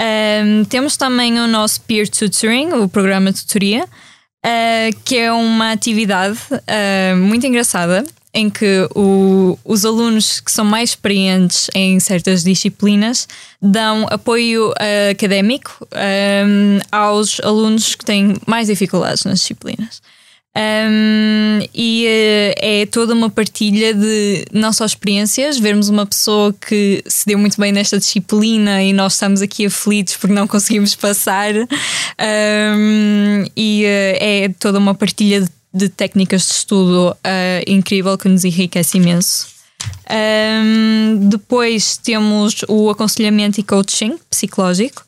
Um, 0.00 0.64
temos 0.64 0.96
também 0.96 1.38
o 1.38 1.46
nosso 1.46 1.80
peer 1.82 2.08
tutoring, 2.08 2.72
o 2.72 2.88
programa 2.88 3.32
de 3.32 3.44
tutoria, 3.44 3.84
uh, 3.84 5.00
que 5.04 5.18
é 5.18 5.32
uma 5.32 5.72
atividade 5.72 6.38
uh, 6.52 7.16
muito 7.16 7.46
engraçada 7.46 8.04
em 8.34 8.50
que 8.50 8.88
o, 8.96 9.56
os 9.64 9.84
alunos 9.84 10.40
que 10.40 10.50
são 10.50 10.64
mais 10.64 10.90
experientes 10.90 11.70
em 11.72 12.00
certas 12.00 12.42
disciplinas 12.42 13.28
dão 13.62 14.08
apoio 14.10 14.70
uh, 14.70 15.10
académico 15.12 15.86
um, 15.94 16.80
aos 16.90 17.38
alunos 17.40 17.94
que 17.94 18.04
têm 18.04 18.34
mais 18.44 18.66
dificuldades 18.66 19.24
nas 19.24 19.38
disciplinas. 19.38 20.02
Um, 20.56 21.58
e 21.74 22.06
uh, 22.06 22.54
é 22.58 22.86
toda 22.86 23.12
uma 23.12 23.28
partilha 23.28 23.92
de 23.92 24.44
não 24.52 24.72
só 24.72 24.84
experiências, 24.84 25.58
vermos 25.58 25.88
uma 25.88 26.06
pessoa 26.06 26.52
que 26.52 27.02
se 27.08 27.26
deu 27.26 27.36
muito 27.36 27.60
bem 27.60 27.72
nesta 27.72 27.98
disciplina 27.98 28.80
e 28.80 28.92
nós 28.92 29.14
estamos 29.14 29.42
aqui 29.42 29.66
aflitos 29.66 30.16
porque 30.16 30.32
não 30.32 30.46
conseguimos 30.46 30.94
passar, 30.94 31.52
um, 31.56 33.44
e 33.56 33.84
uh, 33.84 34.16
é 34.20 34.48
toda 34.56 34.78
uma 34.78 34.94
partilha 34.94 35.40
de, 35.40 35.48
de 35.72 35.88
técnicas 35.88 36.42
de 36.42 36.52
estudo 36.52 37.10
uh, 37.10 37.16
incrível 37.66 38.16
que 38.16 38.28
nos 38.28 38.44
enriquece 38.44 38.98
imenso. 38.98 39.48
Um, 40.08 41.28
depois 41.28 41.96
temos 41.96 42.64
o 42.68 42.90
aconselhamento 42.90 43.58
e 43.58 43.64
coaching 43.64 44.16
psicológico. 44.30 45.04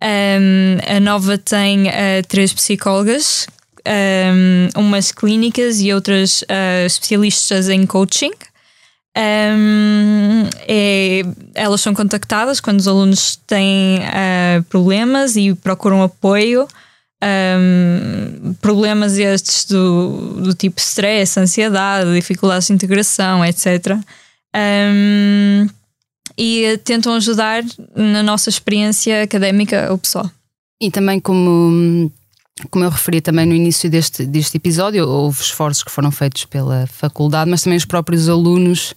a 0.00 1.00
Nova 1.00 1.38
tem 1.38 1.84
três 2.28 2.52
psicólogas 2.52 3.46
um, 3.86 4.80
umas 4.80 5.12
clínicas 5.12 5.80
e 5.80 5.92
outras 5.92 6.42
uh, 6.42 6.86
especialistas 6.86 7.68
em 7.68 7.86
coaching. 7.86 8.32
Um, 9.16 10.48
é, 10.66 11.22
elas 11.54 11.82
são 11.82 11.92
contactadas 11.92 12.60
quando 12.60 12.80
os 12.80 12.88
alunos 12.88 13.36
têm 13.46 13.98
uh, 13.98 14.62
problemas 14.64 15.36
e 15.36 15.54
procuram 15.54 16.02
apoio. 16.02 16.66
Um, 17.22 18.54
problemas 18.54 19.16
estes 19.16 19.66
do, 19.66 20.40
do 20.42 20.54
tipo 20.54 20.80
stress, 20.80 21.38
ansiedade, 21.38 22.12
dificuldades 22.12 22.66
de 22.66 22.72
integração, 22.72 23.44
etc. 23.44 23.96
Um, 24.56 25.68
e 26.36 26.78
tentam 26.78 27.14
ajudar 27.14 27.62
na 27.94 28.22
nossa 28.22 28.48
experiência 28.48 29.22
académica 29.22 29.92
o 29.92 29.98
pessoal. 29.98 30.28
E 30.80 30.90
também 30.90 31.20
como, 31.20 32.10
como 32.70 32.84
eu 32.84 32.90
referi 32.90 33.20
também 33.20 33.46
no 33.46 33.54
início 33.54 33.90
deste, 33.90 34.24
deste 34.24 34.56
episódio, 34.56 35.08
houve 35.08 35.40
esforços 35.40 35.82
que 35.82 35.90
foram 35.90 36.10
feitos 36.10 36.44
pela 36.44 36.86
faculdade, 36.86 37.50
mas 37.50 37.62
também 37.62 37.76
os 37.76 37.84
próprios 37.84 38.28
alunos 38.28 38.94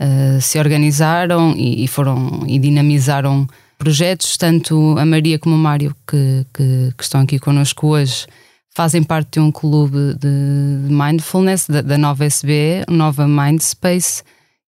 uh, 0.00 0.40
se 0.40 0.58
organizaram 0.58 1.54
e, 1.56 1.84
e, 1.84 1.88
foram 1.88 2.44
e 2.46 2.58
dinamizaram 2.58 3.46
projetos, 3.78 4.36
tanto 4.36 4.96
a 4.98 5.04
Maria 5.04 5.38
como 5.38 5.54
o 5.54 5.58
Mário, 5.58 5.94
que, 6.06 6.46
que, 6.52 6.94
que 6.96 7.04
estão 7.04 7.20
aqui 7.20 7.38
connosco 7.38 7.88
hoje, 7.88 8.26
fazem 8.74 9.02
parte 9.02 9.32
de 9.32 9.40
um 9.40 9.50
clube 9.50 10.14
de 10.18 10.92
mindfulness 10.92 11.66
da, 11.66 11.82
da 11.82 11.98
nova 11.98 12.24
SBE, 12.26 12.84
Nova 12.88 13.26
Mindspace, 13.26 14.22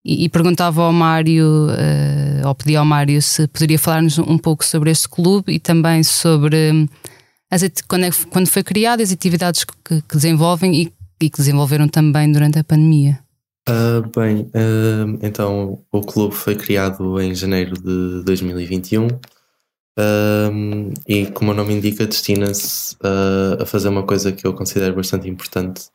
e, 0.04 0.24
e 0.24 0.28
perguntava 0.28 0.82
ao 0.82 0.92
Mário, 0.92 1.66
uh, 1.66 2.46
ou 2.48 2.54
pedi 2.54 2.76
ao 2.76 2.84
Mário 2.84 3.20
se 3.20 3.46
poderia 3.48 3.78
falar-nos 3.78 4.18
um 4.18 4.38
pouco 4.38 4.64
sobre 4.64 4.90
este 4.90 5.08
clube 5.08 5.52
e 5.52 5.58
também 5.58 6.02
sobre 6.02 6.88
as, 7.50 7.62
quando, 7.86 8.04
é, 8.04 8.10
quando 8.30 8.48
foi 8.48 8.62
criado, 8.62 9.02
as 9.02 9.12
atividades 9.12 9.64
que, 9.64 10.02
que 10.02 10.14
desenvolvem 10.16 10.74
e, 10.74 10.92
e, 11.20 11.30
que 11.30 11.38
desenvolveram 11.38 11.88
também 11.88 12.30
durante 12.30 12.58
a 12.58 12.64
pandemia. 12.64 13.18
Uh, 13.68 14.00
bem, 14.18 14.42
uh, 14.42 15.18
então 15.20 15.82
o 15.92 16.00
clube 16.00 16.34
foi 16.34 16.54
criado 16.54 17.20
em 17.20 17.34
janeiro 17.34 17.74
de 17.74 18.22
2021 18.24 19.06
uh, 19.06 19.10
e, 21.06 21.26
como 21.26 21.50
o 21.50 21.54
nome 21.54 21.74
indica, 21.74 22.06
destina-se 22.06 22.96
a 23.60 23.66
fazer 23.66 23.88
uma 23.88 24.04
coisa 24.04 24.32
que 24.32 24.46
eu 24.46 24.54
considero 24.54 24.94
bastante 24.96 25.28
importante, 25.28 25.90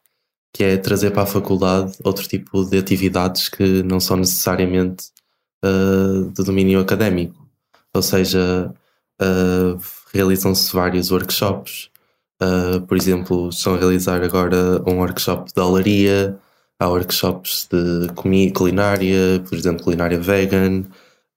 que 0.53 0.63
é 0.63 0.77
trazer 0.77 1.11
para 1.11 1.23
a 1.23 1.27
faculdade 1.27 1.93
outro 2.03 2.27
tipo 2.27 2.63
de 2.63 2.77
atividades 2.77 3.49
que 3.49 3.81
não 3.83 3.99
são 3.99 4.17
necessariamente 4.17 5.11
de 6.35 6.43
domínio 6.43 6.81
académico. 6.81 7.41
Ou 7.95 8.01
seja, 8.01 8.71
realizam-se 10.13 10.73
vários 10.73 11.11
workshops. 11.11 11.89
por 12.87 12.97
exemplo, 12.97 13.49
estão 13.49 13.75
a 13.75 13.77
realizar 13.77 14.21
agora 14.23 14.81
um 14.87 14.99
workshop 14.99 15.53
de 15.53 15.61
olaria 15.61 16.39
Há 16.79 16.89
workshops 16.89 17.67
de 17.71 18.09
culinária, 18.51 19.41
por 19.47 19.57
exemplo, 19.57 19.83
culinária 19.85 20.19
vegan, 20.19 20.83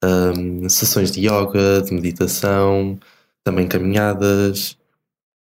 um, 0.04 0.68
sessões 0.68 1.12
de 1.12 1.20
yoga, 1.20 1.82
de 1.82 1.94
meditação, 1.94 2.98
também 3.44 3.68
caminhadas, 3.68 4.76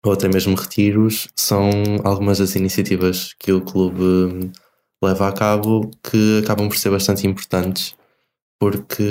ou 0.05 0.13
até 0.13 0.27
mesmo 0.29 0.55
retiros. 0.55 1.27
São 1.35 1.69
algumas 2.05 2.39
das 2.39 2.55
iniciativas 2.55 3.33
que 3.33 3.51
o 3.51 3.61
clube 3.61 4.51
leva 5.03 5.27
a 5.27 5.33
cabo 5.33 5.91
que 6.03 6.41
acabam 6.43 6.69
por 6.69 6.77
ser 6.77 6.91
bastante 6.91 7.27
importantes 7.27 7.95
porque 8.59 9.03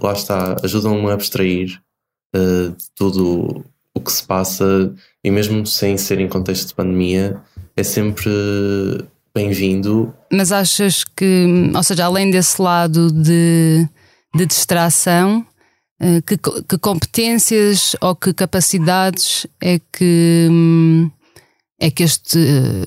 lá 0.00 0.12
está, 0.12 0.56
ajudam 0.62 1.08
a 1.08 1.14
abstrair 1.14 1.82
de 2.38 2.84
tudo 2.96 3.64
o 3.94 4.00
que 4.00 4.10
se 4.10 4.22
passa 4.22 4.94
e 5.22 5.30
mesmo 5.30 5.66
sem 5.66 5.96
ser 5.96 6.20
em 6.20 6.28
contexto 6.28 6.68
de 6.68 6.74
pandemia, 6.74 7.40
é 7.76 7.82
sempre 7.82 8.30
bem-vindo. 9.34 10.12
Mas 10.32 10.52
achas 10.52 11.04
que, 11.04 11.70
ou 11.74 11.82
seja, 11.82 12.04
além 12.04 12.30
desse 12.30 12.60
lado 12.60 13.10
de, 13.10 13.86
de 14.34 14.46
distração, 14.46 15.46
eh, 16.00 16.20
que, 16.26 16.36
que 16.36 16.78
competências 16.78 17.94
ou 18.00 18.14
que 18.14 18.32
capacidades 18.32 19.46
é 19.60 19.78
que 19.92 20.48
hum, 20.50 21.10
é 21.82 21.90
que 21.90 22.04
este, 22.04 22.38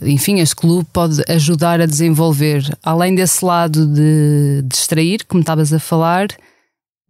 enfim, 0.03 0.39
este 0.39 0.55
clube 0.55 0.87
pode 0.93 1.21
ajudar 1.27 1.81
a 1.81 1.85
desenvolver, 1.85 2.63
além 2.81 3.13
desse 3.13 3.43
lado 3.43 3.85
de 3.85 4.61
distrair, 4.63 5.25
como 5.27 5.41
estavas 5.41 5.73
a 5.73 5.79
falar, 5.79 6.27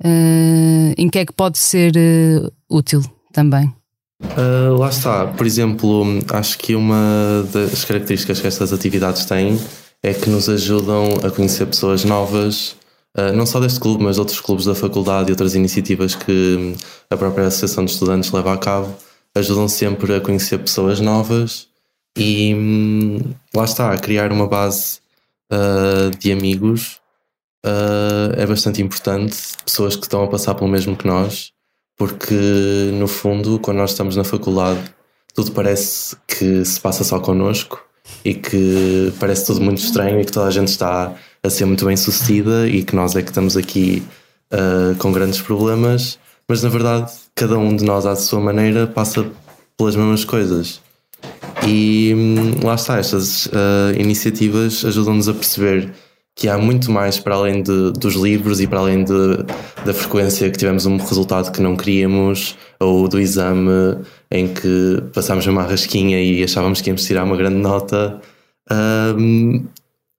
uh, 0.04 0.94
em 0.98 1.10
que 1.10 1.20
é 1.20 1.26
que 1.26 1.34
pode 1.34 1.58
ser 1.58 1.94
uh, 1.96 2.52
útil 2.70 3.02
também? 3.32 3.74
Uh, 4.22 4.78
lá 4.78 4.90
está, 4.90 5.28
por 5.28 5.46
exemplo, 5.46 6.04
acho 6.34 6.58
que 6.58 6.76
uma 6.76 7.48
das 7.52 7.84
características 7.84 8.40
que 8.40 8.48
estas 8.48 8.74
atividades 8.74 9.26
têm 9.26 9.60
é 10.02 10.14
que 10.14 10.30
nos 10.30 10.50
ajudam 10.50 11.16
a 11.24 11.32
conhecer 11.32 11.66
pessoas 11.66 12.06
novas, 12.06 12.76
não 13.34 13.46
só 13.46 13.60
deste 13.60 13.80
clube, 13.80 14.04
mas 14.04 14.20
outros 14.20 14.40
clubes 14.40 14.66
da 14.66 14.76
faculdade 14.76 15.30
e 15.30 15.32
outras 15.32 15.56
iniciativas 15.56 16.14
que 16.14 16.76
a 17.10 17.18
própria 17.18 17.48
Associação 17.48 17.86
de 17.86 17.92
Estudantes 17.92 18.32
leva 18.32 18.54
a 18.54 18.58
cabo, 18.58 18.94
ajudam 19.34 19.68
sempre 19.68 20.14
a 20.14 20.22
conhecer 20.22 20.60
pessoas 20.60 21.00
novas 21.00 21.68
e 22.16 22.54
hum, 22.54 23.20
lá 23.56 23.64
está, 23.64 23.92
a 23.94 23.98
criar 23.98 24.32
uma 24.32 24.48
base 24.48 25.00
de 26.20 26.32
amigos 26.32 27.00
é 28.38 28.46
bastante 28.46 28.82
importante, 28.82 29.38
pessoas 29.66 29.96
que 29.96 30.04
estão 30.04 30.24
a 30.24 30.28
passar 30.28 30.56
pelo 30.56 30.70
mesmo 30.70 30.96
que 30.96 31.08
nós 31.08 31.56
porque 31.98 32.92
no 32.94 33.08
fundo, 33.08 33.60
quando 33.60 33.78
nós 33.78 33.92
estamos 33.92 34.16
na 34.16 34.24
faculdade, 34.24 34.80
tudo 35.34 35.52
parece 35.52 36.16
que 36.28 36.64
se 36.66 36.80
passa 36.80 37.04
só 37.04 37.20
connosco 37.20 37.82
e 38.24 38.34
que 38.34 39.14
parece 39.20 39.46
tudo 39.46 39.62
muito 39.62 39.80
estranho 39.80 40.20
e 40.20 40.26
que 40.26 40.32
toda 40.32 40.48
a 40.48 40.52
gente 40.52 40.68
está 40.68 41.14
a 41.42 41.50
ser 41.50 41.66
muito 41.66 41.86
bem 41.86 41.96
sucedida 41.96 42.68
e 42.68 42.84
que 42.84 42.96
nós 42.96 43.16
é 43.16 43.22
que 43.22 43.30
estamos 43.30 43.56
aqui 43.56 44.04
uh, 44.52 44.96
com 44.98 45.12
grandes 45.12 45.42
problemas, 45.42 46.20
mas 46.48 46.64
na 46.64 46.70
verdade 46.70 47.12
cada 47.34 47.58
um 47.58 47.76
de 47.76 47.84
nós 47.84 48.06
à 48.06 48.16
sua 48.16 48.40
maneira 48.40 48.88
passa 48.88 49.26
pelas 49.78 49.96
mesmas 49.96 50.26
coisas. 50.26 50.82
E 51.66 52.14
hum, 52.16 52.66
lá 52.66 52.76
está, 52.76 53.00
estas 53.00 53.48
uh, 53.48 53.50
iniciativas 53.98 54.84
ajudam-nos 54.86 55.28
a 55.28 55.34
perceber 55.34 55.94
que 56.36 56.50
há 56.50 56.58
muito 56.58 56.92
mais 56.92 57.18
para 57.18 57.36
além 57.36 57.64
de, 57.64 57.92
dos 57.94 58.16
livros 58.16 58.60
e 58.60 58.68
para 58.68 58.80
além 58.80 59.06
de, 59.06 59.38
da 59.86 59.94
frequência 59.94 60.52
que 60.52 60.58
tivemos 60.58 60.86
um 60.86 60.98
resultado 60.98 61.50
que 61.52 61.62
não 61.62 61.78
queríamos 61.78 62.58
ou 62.78 63.08
do 63.08 63.20
exame 63.20 63.98
em 64.30 64.54
que 64.54 65.02
passámos 65.14 65.48
uma 65.48 65.64
rasquinha 65.64 66.22
e 66.22 66.44
achávamos 66.44 66.82
que 66.82 66.90
íamos 66.90 67.06
tirar 67.06 67.24
uma 67.24 67.38
grande 67.38 67.56
nota. 67.56 68.20
Um, 68.70 69.66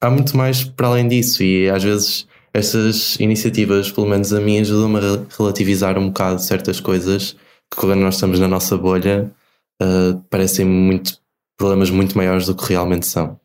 há 0.00 0.09
muito 0.09 0.35
mais 0.37 0.64
para 0.64 0.88
além 0.88 1.07
disso 1.07 1.42
e 1.42 1.68
às 1.68 1.83
vezes 1.83 2.26
estas 2.55 3.20
iniciativas, 3.20 3.90
pelo 3.90 4.09
menos 4.09 4.33
a 4.33 4.40
mim, 4.40 4.59
ajudam-me 4.61 4.98
a 4.98 5.26
relativizar 5.38 5.98
um 5.98 6.07
bocado 6.07 6.40
certas 6.40 6.81
coisas 6.81 7.37
que 7.70 7.76
quando 7.79 8.00
nós 8.00 8.14
estamos 8.14 8.40
na 8.40 8.48
nossa 8.48 8.79
bolha 8.79 9.31
uh, 9.83 10.18
parecem 10.31 10.64
muito 10.64 11.18
problemas 11.59 11.90
muito 11.90 12.16
maiores 12.16 12.46
do 12.46 12.55
que 12.55 12.66
realmente 12.72 13.07
são. 13.07 13.38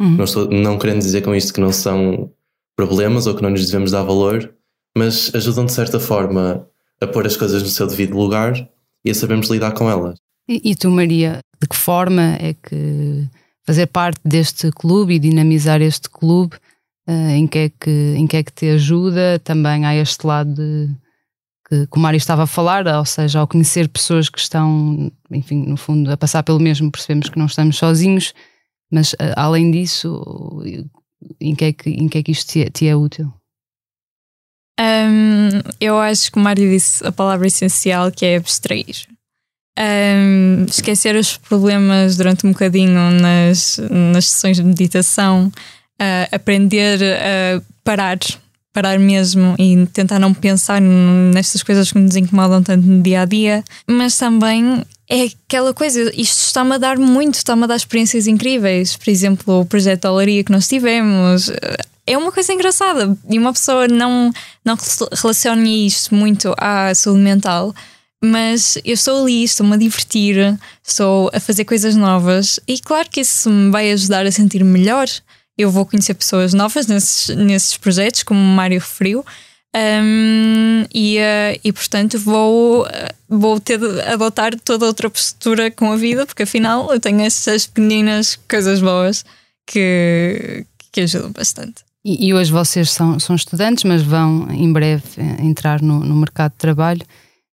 Uhum. 0.00 0.16
Não, 0.16 0.24
estou, 0.24 0.50
não 0.50 0.78
querendo 0.78 1.00
dizer 1.00 1.20
com 1.22 1.34
isto 1.34 1.52
que 1.52 1.60
não 1.60 1.72
são 1.72 2.30
problemas 2.74 3.26
ou 3.26 3.34
que 3.34 3.42
não 3.42 3.50
nos 3.50 3.66
devemos 3.66 3.90
dar 3.90 4.02
valor, 4.02 4.52
mas 4.96 5.30
ajudam 5.34 5.66
de 5.66 5.72
certa 5.72 6.00
forma 6.00 6.66
a 7.00 7.06
pôr 7.06 7.26
as 7.26 7.36
coisas 7.36 7.62
no 7.62 7.68
seu 7.68 7.86
devido 7.86 8.16
lugar 8.16 8.54
e 9.04 9.10
a 9.10 9.14
sabermos 9.14 9.48
lidar 9.48 9.72
com 9.72 9.90
elas. 9.90 10.16
E, 10.48 10.70
e 10.70 10.74
tu, 10.74 10.90
Maria, 10.90 11.40
de 11.60 11.68
que 11.68 11.76
forma 11.76 12.36
é 12.40 12.54
que 12.54 13.28
fazer 13.64 13.86
parte 13.86 14.20
deste 14.24 14.70
clube 14.72 15.14
e 15.14 15.18
dinamizar 15.18 15.82
este 15.82 16.08
clube, 16.08 16.56
uh, 17.06 17.30
em, 17.30 17.46
que 17.46 17.58
é 17.58 17.68
que, 17.68 18.14
em 18.16 18.26
que 18.26 18.36
é 18.38 18.42
que 18.42 18.52
te 18.52 18.70
ajuda 18.70 19.38
também 19.44 19.84
a 19.84 19.94
este 19.94 20.26
lado 20.26 20.54
de, 20.54 20.88
que, 21.68 21.86
que 21.86 21.98
o 21.98 22.00
Mário 22.00 22.16
estava 22.16 22.44
a 22.44 22.46
falar, 22.46 22.86
ou 22.86 23.04
seja, 23.04 23.38
ao 23.38 23.46
conhecer 23.46 23.88
pessoas 23.88 24.28
que 24.30 24.38
estão, 24.38 25.12
enfim, 25.30 25.66
no 25.66 25.76
fundo, 25.76 26.10
a 26.10 26.16
passar 26.16 26.42
pelo 26.42 26.58
mesmo, 26.58 26.90
percebemos 26.90 27.28
que 27.28 27.38
não 27.38 27.46
estamos 27.46 27.76
sozinhos 27.76 28.32
mas 28.90 29.14
eh, 29.18 29.32
além 29.36 29.70
disso, 29.70 30.62
em 31.40 31.54
que 31.54 31.64
é 31.64 31.72
que, 31.72 31.90
em 31.90 32.08
que, 32.08 32.18
é 32.18 32.22
que 32.22 32.32
isto 32.32 32.50
te 32.50 32.62
é, 32.62 32.70
te 32.70 32.88
é 32.88 32.96
útil? 32.96 33.32
Um, 34.80 35.60
eu 35.78 35.98
acho 35.98 36.32
que 36.32 36.38
o 36.38 36.40
Mário 36.40 36.70
disse 36.70 37.06
a 37.06 37.12
palavra 37.12 37.46
essencial 37.46 38.10
que 38.10 38.24
é 38.24 38.36
abstrair. 38.36 39.06
Um, 39.78 40.64
esquecer 40.64 41.14
os 41.16 41.36
problemas 41.36 42.16
durante 42.16 42.46
um 42.46 42.52
bocadinho 42.52 43.10
nas, 43.10 43.78
nas 43.90 44.26
sessões 44.28 44.56
de 44.56 44.62
meditação, 44.62 45.52
uh, 46.00 46.34
aprender 46.34 46.98
a 47.02 47.62
parar, 47.84 48.18
parar 48.72 48.98
mesmo 48.98 49.54
e 49.58 49.86
tentar 49.86 50.18
não 50.18 50.32
pensar 50.32 50.80
nestas 50.80 51.62
coisas 51.62 51.92
que 51.92 51.98
nos 51.98 52.16
incomodam 52.16 52.62
tanto 52.62 52.86
no 52.86 53.02
dia 53.02 53.22
a 53.22 53.24
dia, 53.26 53.64
mas 53.86 54.16
também 54.16 54.82
é 55.10 55.24
aquela 55.24 55.74
coisa, 55.74 56.00
isto 56.14 56.46
está-me 56.46 56.76
a 56.76 56.78
dar 56.78 56.96
muito, 56.96 57.34
está-me 57.34 57.64
a 57.64 57.66
dar 57.66 57.74
experiências 57.74 58.28
incríveis. 58.28 58.96
Por 58.96 59.10
exemplo, 59.10 59.60
o 59.60 59.66
projeto 59.66 60.02
da 60.02 60.12
olaria 60.12 60.44
que 60.44 60.52
nós 60.52 60.68
tivemos. 60.68 61.50
É 62.06 62.16
uma 62.16 62.30
coisa 62.30 62.52
engraçada 62.52 63.16
e 63.28 63.36
uma 63.36 63.52
pessoa 63.52 63.88
não, 63.88 64.32
não 64.64 64.78
relaciona 65.20 65.68
isto 65.68 66.14
muito 66.14 66.54
à 66.56 66.94
saúde 66.94 67.20
mental, 67.20 67.74
mas 68.22 68.78
eu 68.84 68.94
estou 68.94 69.22
ali, 69.22 69.42
estou-me 69.42 69.74
a 69.74 69.76
divertir, 69.76 70.58
estou 70.86 71.28
a 71.32 71.40
fazer 71.40 71.64
coisas 71.64 71.96
novas 71.96 72.60
e 72.66 72.78
claro 72.78 73.08
que 73.10 73.20
isso 73.20 73.50
me 73.50 73.70
vai 73.70 73.90
ajudar 73.90 74.24
a 74.26 74.30
sentir 74.30 74.62
melhor. 74.62 75.08
Eu 75.58 75.70
vou 75.72 75.84
conhecer 75.84 76.14
pessoas 76.14 76.54
novas 76.54 76.86
nesses, 76.86 77.36
nesses 77.36 77.76
projetos, 77.76 78.22
como 78.22 78.40
o 78.40 78.44
Mário 78.44 78.78
referiu, 78.78 79.24
Um, 79.72 80.84
e, 80.92 81.18
uh, 81.18 81.60
e 81.62 81.72
portanto 81.72 82.18
vou, 82.18 82.84
uh, 82.84 82.88
vou 83.28 83.60
ter 83.60 83.78
de 83.78 84.00
adotar 84.00 84.58
toda 84.58 84.84
outra 84.84 85.08
postura 85.08 85.70
com 85.70 85.92
a 85.92 85.96
vida, 85.96 86.26
porque 86.26 86.42
afinal 86.42 86.92
eu 86.92 86.98
tenho 86.98 87.20
essas 87.20 87.68
pequeninas 87.68 88.34
coisas 88.48 88.80
boas 88.80 89.24
que, 89.64 90.66
que 90.90 91.02
ajudam 91.02 91.30
bastante. 91.30 91.84
E, 92.04 92.28
e 92.28 92.34
hoje 92.34 92.50
vocês 92.50 92.90
são, 92.90 93.20
são 93.20 93.36
estudantes, 93.36 93.84
mas 93.84 94.02
vão 94.02 94.50
em 94.50 94.72
breve 94.72 95.04
eh, 95.18 95.44
entrar 95.44 95.80
no, 95.80 96.00
no 96.00 96.16
mercado 96.16 96.52
de 96.52 96.58
trabalho. 96.58 97.02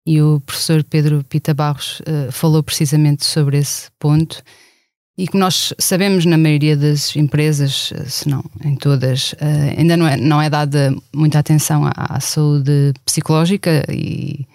E 0.07 0.21
o 0.21 0.39
professor 0.39 0.83
Pedro 0.83 1.25
Pita 1.27 1.53
Barros 1.53 1.99
uh, 2.01 2.31
falou 2.31 2.61
precisamente 2.61 3.25
sobre 3.25 3.57
esse 3.57 3.89
ponto 3.99 4.41
e 5.17 5.27
que 5.27 5.37
nós 5.37 5.73
sabemos 5.79 6.25
na 6.25 6.37
maioria 6.37 6.75
das 6.75 7.15
empresas, 7.15 7.93
se 8.05 8.27
não 8.27 8.43
em 8.63 8.75
todas, 8.75 9.33
ainda 9.77 9.95
não 9.95 10.07
é, 10.07 10.17
não 10.17 10.41
é 10.41 10.49
dada 10.49 10.93
muita 11.13 11.39
atenção 11.39 11.85
à, 11.85 11.91
à 11.95 12.19
saúde 12.19 12.93
psicológica 13.05 13.85
e, 13.89 14.45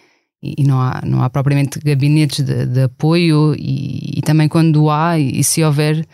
e, 0.42 0.62
não, 0.64 0.80
há, 0.80 1.02
não 1.04 1.22
há 1.22 1.30
propriamente 1.30 1.78
gabinetes 1.78 2.44
de, 2.44 2.66
de 2.66 2.82
apoio 2.82 3.54
e, 3.58 4.18
e, 4.18 4.22
também 4.22 4.48
quando 4.48 4.90
há 4.90 5.18
e, 5.18 5.42
se 5.42 5.64
houver, 5.64 6.06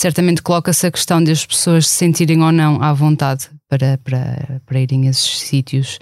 certamente 0.00 0.42
coloca-se 0.42 0.86
a 0.86 0.92
questão 0.92 1.22
das 1.22 1.44
pessoas 1.44 1.88
se 1.88 1.96
sentirem 1.96 2.40
ou 2.42 2.52
não 2.52 2.80
à 2.80 2.92
vontade 2.92 3.48
para, 3.68 3.98
para, 3.98 4.62
para 4.64 4.80
irem 4.80 5.08
a 5.08 5.10
esses 5.10 5.40
sítios. 5.40 5.98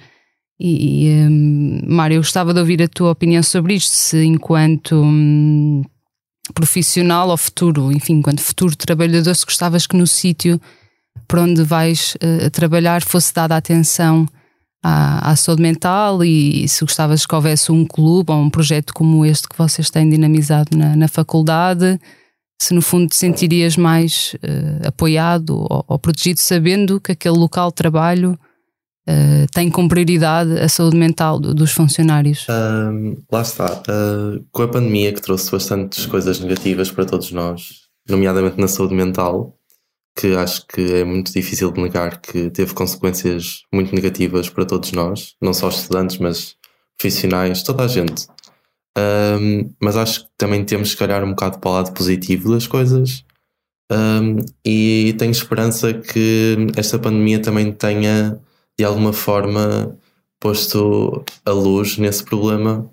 E, 0.61 1.09
um, 1.29 1.81
Mário, 1.87 2.17
eu 2.17 2.21
gostava 2.21 2.53
de 2.53 2.61
ouvir 2.61 2.83
a 2.83 2.89
tua 2.89 3.11
opinião 3.11 3.43
sobre 3.43 3.75
isto, 3.75 3.93
se 3.93 4.23
enquanto... 4.23 4.97
Hum, 4.97 5.83
profissional 6.55 7.29
ou 7.29 7.37
futuro, 7.37 7.93
enfim, 7.93 8.15
enquanto 8.15 8.41
futuro 8.41 8.77
trabalhador, 8.77 9.35
se 9.35 9.45
gostavas 9.45 9.87
que 9.87 9.97
no 9.97 10.07
sítio 10.07 10.61
para 11.27 11.43
onde 11.43 11.63
vais 11.63 12.17
uh, 12.17 12.51
trabalhar 12.51 13.03
fosse 13.03 13.33
dada 13.35 13.57
atenção 13.57 14.27
à, 14.83 15.31
à, 15.31 15.37
saúde 15.37 15.63
mental 15.63 16.23
e 16.23 16.69
se 16.69 16.85
gostavas 16.85 17.27
que 17.27 17.35
houvesse 17.35 17.73
um 17.73 17.85
clube 17.85 18.31
ou 18.31 18.39
um 18.39 18.51
projeto 18.51 18.93
como 18.95 19.25
este 19.25 19.49
que 19.49 19.59
vocês 19.59 19.91
têm 19.91 20.09
dinamizado 20.09 20.77
na, 20.77 20.95
na 20.95 21.09
faculdade, 21.09 21.99
se 22.61 22.73
no 22.73 22.81
fundo 22.81 23.09
te 23.09 23.17
sentirias 23.17 23.77
mais 23.77 24.35
uh, 24.37 24.89
apoiado 24.89 25.57
ou, 25.59 25.85
ou, 25.89 25.99
protegido 25.99 26.41
sabendo 26.41 27.01
que 27.01 27.13
aquele 27.13 27.37
local 27.37 27.71
de 27.71 27.75
trabalho 27.75 28.39
uh, 29.09 29.47
tem 29.53 29.71
como 29.71 29.89
prioridade 29.89 30.59
a 30.59 30.69
saúde 30.69 30.97
mental 30.97 31.39
do, 31.39 31.55
dos 31.55 31.73
funcionários? 31.73 32.47
Um, 32.49 33.17
lá 33.31 33.43
está. 33.43 33.83
Uh, 33.89 34.45
com 34.51 34.63
a 34.63 34.69
pandemia 34.69 35.13
que 35.13 35.23
trouxe 35.23 35.51
bastantes 35.51 36.07
coisas 36.07 36.41
negativas 36.41 36.91
para 36.91 37.05
todos 37.05 37.33
nós, 37.33 37.87
nomeadamente 38.09 38.61
na 38.61 38.69
saúde 38.69 38.95
mental, 38.95 39.57
que 40.19 40.35
acho 40.35 40.67
que 40.67 40.95
é 40.95 41.05
muito 41.05 41.33
difícil 41.33 41.71
de 41.71 41.83
negar 41.83 42.21
que 42.21 42.51
teve 42.51 42.73
consequências 42.73 43.63
muito 43.73 43.95
negativas 43.95 44.49
para 44.49 44.65
todos 44.65 44.91
nós, 44.93 45.35
não 45.43 45.53
só 45.53 45.69
estudantes, 45.69 46.19
mas 46.19 46.57
profissionais, 46.99 47.63
toda 47.63 47.85
a 47.85 47.89
gente. 47.89 48.27
Um, 48.97 49.71
mas 49.81 49.95
acho 49.97 50.25
que 50.25 50.31
também 50.39 50.65
temos 50.65 50.95
que 50.95 51.05
olhar 51.05 51.23
um 51.23 51.31
bocado 51.31 51.59
para 51.59 51.71
o 51.71 51.75
lado 51.75 51.93
positivo 51.93 52.55
das 52.55 52.67
coisas. 52.67 53.25
Um, 53.93 54.39
e 54.65 55.15
tenho 55.19 55.31
esperança 55.31 55.93
que 55.93 56.57
esta 56.77 56.99
pandemia 56.99 57.39
também 57.39 57.71
tenha 57.71 58.41
de 58.79 58.85
alguma 58.85 59.13
forma 59.13 59.97
posto 60.39 61.25
a 61.45 61.51
luz 61.51 61.99
nesse 61.99 62.23
problema 62.25 62.91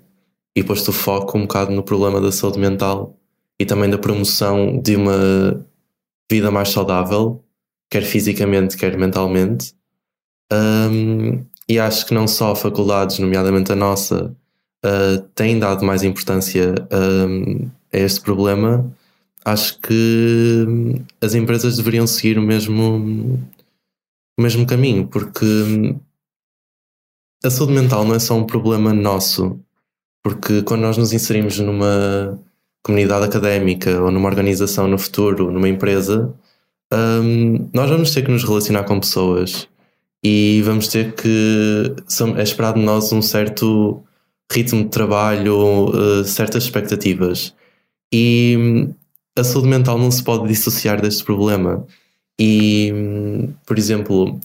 e 0.56 0.62
posto 0.62 0.88
o 0.88 0.92
foco 0.92 1.36
um 1.36 1.42
bocado 1.42 1.72
no 1.72 1.82
problema 1.82 2.20
da 2.20 2.32
saúde 2.32 2.58
mental 2.58 3.16
e 3.58 3.64
também 3.66 3.90
da 3.90 3.98
promoção 3.98 4.80
de 4.80 4.96
uma 4.96 5.64
vida 6.30 6.50
mais 6.50 6.70
saudável, 6.70 7.42
quer 7.90 8.02
fisicamente, 8.02 8.76
quer 8.76 8.96
mentalmente. 8.96 9.74
Um, 10.52 11.44
e 11.68 11.78
acho 11.78 12.06
que 12.06 12.14
não 12.14 12.26
só 12.26 12.54
faculdades, 12.54 13.18
nomeadamente 13.18 13.72
a 13.72 13.76
nossa, 13.76 14.34
uh, 14.84 15.22
têm 15.34 15.58
dado 15.58 15.84
mais 15.84 16.02
importância 16.02 16.74
um, 16.92 17.68
a 17.92 17.98
este 17.98 18.20
problema. 18.20 18.92
Acho 19.44 19.78
que 19.80 20.66
as 21.20 21.34
empresas 21.34 21.76
deveriam 21.76 22.06
seguir 22.06 22.38
o 22.38 22.42
mesmo 22.42 23.38
o 24.38 24.42
mesmo 24.42 24.66
caminho, 24.66 25.06
porque 25.06 25.44
hum, 25.44 26.00
a 27.44 27.50
saúde 27.50 27.72
mental 27.72 28.04
não 28.04 28.14
é 28.14 28.18
só 28.18 28.34
um 28.34 28.44
problema 28.44 28.92
nosso, 28.92 29.60
porque 30.22 30.62
quando 30.62 30.80
nós 30.80 30.96
nos 30.96 31.12
inserimos 31.12 31.58
numa 31.58 32.40
comunidade 32.82 33.24
académica 33.24 34.02
ou 34.02 34.10
numa 34.10 34.28
organização 34.28 34.88
no 34.88 34.98
futuro, 34.98 35.50
numa 35.50 35.68
empresa, 35.68 36.34
um, 36.92 37.68
nós 37.72 37.90
vamos 37.90 38.12
ter 38.12 38.22
que 38.22 38.30
nos 38.30 38.44
relacionar 38.44 38.84
com 38.84 39.00
pessoas 39.00 39.68
e 40.22 40.62
vamos 40.62 40.88
ter 40.88 41.14
que. 41.14 41.94
É 42.36 42.42
esperado 42.42 42.78
de 42.78 42.84
nós 42.86 43.12
um 43.12 43.20
certo 43.20 44.02
ritmo 44.50 44.84
de 44.84 44.90
trabalho, 44.90 45.90
uh, 45.90 46.24
certas 46.24 46.64
expectativas. 46.64 47.54
E 48.12 48.56
hum, 48.58 48.94
a 49.36 49.44
saúde 49.44 49.68
mental 49.68 49.98
não 49.98 50.10
se 50.10 50.22
pode 50.22 50.48
dissociar 50.48 51.00
deste 51.00 51.24
problema. 51.24 51.86
E, 52.38 52.92
por 53.66 53.78
exemplo, 53.78 54.38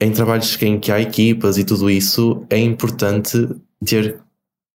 em 0.00 0.12
trabalhos 0.12 0.60
em 0.62 0.78
que 0.78 0.92
há 0.92 1.00
equipas 1.00 1.58
e 1.58 1.64
tudo 1.64 1.90
isso, 1.90 2.44
é 2.50 2.58
importante 2.58 3.48
ter 3.84 4.20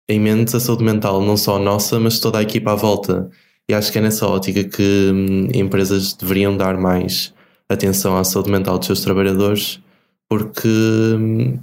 em 0.09 0.19
mente 0.19 0.55
a 0.55 0.59
saúde 0.59 0.83
mental, 0.83 1.21
não 1.21 1.37
só 1.37 1.57
nossa, 1.57 1.99
mas 1.99 2.19
toda 2.19 2.39
a 2.39 2.41
equipa 2.41 2.73
à 2.73 2.75
volta. 2.75 3.29
E 3.69 3.73
acho 3.73 3.91
que 3.91 3.97
é 3.97 4.01
nessa 4.01 4.27
ótica 4.27 4.63
que 4.63 5.11
hum, 5.13 5.47
empresas 5.53 6.13
deveriam 6.13 6.55
dar 6.57 6.77
mais 6.77 7.33
atenção 7.69 8.17
à 8.17 8.23
saúde 8.23 8.51
mental 8.51 8.77
dos 8.77 8.87
seus 8.87 9.01
trabalhadores, 9.01 9.79
porque 10.27 10.67
hum, 10.67 11.59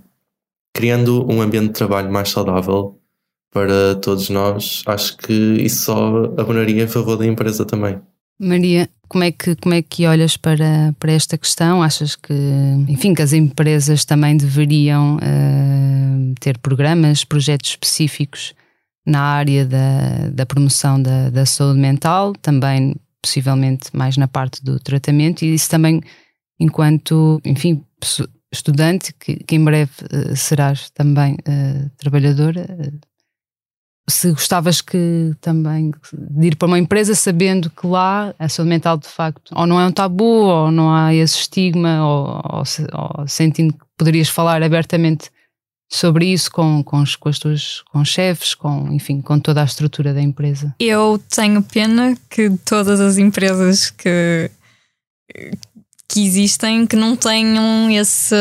criando 0.74 1.30
um 1.30 1.42
ambiente 1.42 1.68
de 1.68 1.74
trabalho 1.74 2.10
mais 2.10 2.30
saudável 2.30 2.98
para 3.52 3.96
todos 3.96 4.30
nós, 4.30 4.82
acho 4.86 5.18
que 5.18 5.32
isso 5.32 5.84
só 5.84 6.24
abonaria 6.38 6.84
em 6.84 6.88
favor 6.88 7.16
da 7.16 7.26
empresa 7.26 7.64
também. 7.64 8.00
Maria, 8.38 8.88
como 9.10 9.24
é 9.24 9.32
que, 9.32 9.56
como 9.56 9.74
é 9.74 9.82
que 9.82 10.06
olhas 10.06 10.36
para, 10.36 10.94
para 11.00 11.10
esta 11.10 11.36
questão? 11.36 11.82
Achas 11.82 12.14
que, 12.14 12.32
enfim, 12.88 13.12
que 13.12 13.20
as 13.20 13.32
empresas 13.32 14.04
também 14.04 14.36
deveriam 14.36 15.16
uh, 15.16 16.34
ter 16.38 16.56
programas, 16.58 17.24
projetos 17.24 17.70
específicos 17.70 18.54
na 19.04 19.20
área 19.20 19.66
da, 19.66 20.30
da 20.32 20.46
promoção 20.46 21.02
da, 21.02 21.28
da 21.28 21.44
saúde 21.44 21.80
mental, 21.80 22.32
também 22.40 22.94
possivelmente 23.20 23.90
mais 23.92 24.16
na 24.16 24.28
parte 24.28 24.64
do 24.64 24.78
tratamento, 24.78 25.44
e 25.44 25.54
isso 25.54 25.68
também 25.68 26.00
enquanto, 26.60 27.40
enfim, 27.44 27.82
estudante, 28.52 29.12
que, 29.18 29.34
que 29.42 29.56
em 29.56 29.64
breve 29.64 29.90
uh, 30.04 30.36
serás 30.36 30.88
também 30.90 31.34
uh, 31.34 31.90
trabalhadora, 31.96 32.64
se 34.10 34.30
gostavas 34.32 34.80
que 34.80 35.32
também 35.40 35.92
de 36.12 36.48
ir 36.48 36.56
para 36.56 36.68
uma 36.68 36.78
empresa 36.78 37.14
sabendo 37.14 37.70
que 37.70 37.86
lá 37.86 38.34
a 38.38 38.48
saúde 38.48 38.68
mental 38.68 38.98
de 38.98 39.08
facto 39.08 39.52
ou 39.54 39.66
não 39.66 39.80
é 39.80 39.86
um 39.86 39.92
tabu 39.92 40.24
ou 40.24 40.70
não 40.70 40.94
há 40.94 41.14
esse 41.14 41.40
estigma 41.40 42.04
ou, 42.04 42.40
ou, 42.44 42.62
ou 43.18 43.28
sentindo 43.28 43.72
que 43.72 43.80
poderias 43.96 44.28
falar 44.28 44.62
abertamente 44.62 45.30
sobre 45.92 46.26
isso 46.26 46.50
com, 46.52 46.82
com, 46.84 47.02
os, 47.02 47.16
com 47.16 47.28
as 47.28 47.38
tuas 47.38 47.82
com 47.90 48.04
chefes, 48.04 48.54
com, 48.54 48.92
enfim, 48.92 49.20
com 49.20 49.40
toda 49.40 49.60
a 49.60 49.64
estrutura 49.64 50.14
da 50.14 50.22
empresa? 50.22 50.74
Eu 50.78 51.20
tenho 51.28 51.62
pena 51.62 52.16
que 52.30 52.50
todas 52.64 53.00
as 53.00 53.18
empresas 53.18 53.90
que, 53.90 54.50
que 56.08 56.24
existem 56.24 56.86
que 56.86 56.94
não 56.94 57.16
tenham 57.16 57.90
esse 57.90 58.36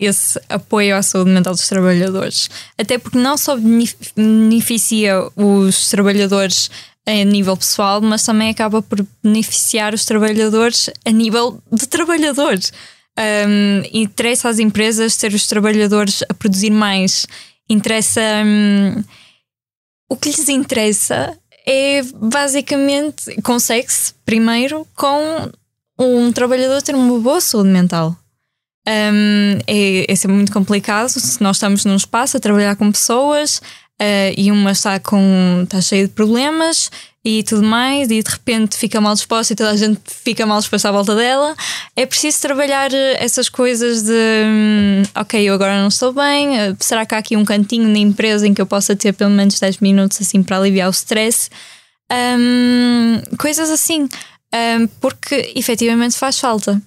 esse 0.00 0.40
apoio 0.48 0.96
à 0.96 1.02
saúde 1.02 1.30
mental 1.30 1.52
dos 1.52 1.68
trabalhadores. 1.68 2.48
Até 2.78 2.98
porque 2.98 3.18
não 3.18 3.36
só 3.36 3.56
beneficia 4.16 5.28
os 5.36 5.90
trabalhadores 5.90 6.70
a 7.06 7.24
nível 7.24 7.56
pessoal, 7.56 8.00
mas 8.00 8.24
também 8.24 8.50
acaba 8.50 8.80
por 8.80 9.06
beneficiar 9.22 9.92
os 9.92 10.04
trabalhadores 10.04 10.90
a 11.04 11.10
nível 11.10 11.62
de 11.70 11.86
trabalhadores. 11.86 12.72
Um, 13.18 13.82
interessa 13.92 14.48
às 14.48 14.58
empresas 14.58 15.16
ter 15.16 15.34
os 15.34 15.46
trabalhadores 15.46 16.22
a 16.28 16.34
produzir 16.34 16.70
mais. 16.70 17.26
Interessa. 17.68 18.20
Um, 18.44 19.02
o 20.08 20.16
que 20.16 20.30
lhes 20.30 20.48
interessa 20.48 21.36
é 21.66 22.02
basicamente 22.02 23.40
consegue-se 23.42 24.14
primeiro 24.24 24.86
com 24.96 25.50
um 25.98 26.32
trabalhador 26.32 26.82
ter 26.82 26.94
uma 26.94 27.18
boa 27.18 27.40
saúde 27.40 27.68
mental. 27.68 28.16
Um, 28.90 29.58
é, 29.68 30.10
é 30.10 30.16
sempre 30.16 30.34
muito 30.34 30.50
complicado 30.50 31.10
se 31.10 31.40
nós 31.40 31.56
estamos 31.56 31.84
num 31.84 31.94
espaço 31.94 32.36
a 32.36 32.40
trabalhar 32.40 32.74
com 32.74 32.90
pessoas 32.90 33.58
uh, 34.00 34.34
e 34.36 34.50
uma 34.50 34.72
está 34.72 34.98
com 34.98 35.60
está 35.62 35.80
cheia 35.80 36.08
de 36.08 36.12
problemas 36.12 36.90
e 37.24 37.44
tudo 37.44 37.62
mais, 37.62 38.10
e 38.10 38.22
de 38.22 38.30
repente 38.30 38.76
fica 38.76 39.00
mal 39.00 39.14
disposta 39.14 39.52
e 39.52 39.56
toda 39.56 39.70
a 39.70 39.76
gente 39.76 40.00
fica 40.06 40.44
mal 40.46 40.58
disposta 40.58 40.88
à 40.88 40.92
volta 40.92 41.14
dela. 41.14 41.54
É 41.94 42.06
preciso 42.06 42.40
trabalhar 42.40 42.90
eh, 42.94 43.22
essas 43.22 43.46
coisas 43.50 44.02
de 44.02 44.44
hum, 44.46 45.02
ok, 45.14 45.40
eu 45.40 45.52
agora 45.52 45.78
não 45.78 45.88
estou 45.88 46.14
bem, 46.14 46.48
uh, 46.48 46.76
será 46.80 47.04
que 47.04 47.14
há 47.14 47.18
aqui 47.18 47.36
um 47.36 47.44
cantinho 47.44 47.86
na 47.88 47.98
empresa 47.98 48.48
em 48.48 48.54
que 48.54 48.60
eu 48.62 48.66
possa 48.66 48.96
ter 48.96 49.12
pelo 49.12 49.30
menos 49.30 49.60
10 49.60 49.78
minutos 49.80 50.18
assim 50.20 50.42
para 50.42 50.56
aliviar 50.56 50.88
o 50.88 50.92
stress? 50.92 51.50
Um, 52.10 53.20
coisas 53.36 53.70
assim, 53.70 54.08
um, 54.54 54.86
porque 54.98 55.52
efetivamente 55.54 56.16
faz 56.16 56.40
falta. 56.40 56.80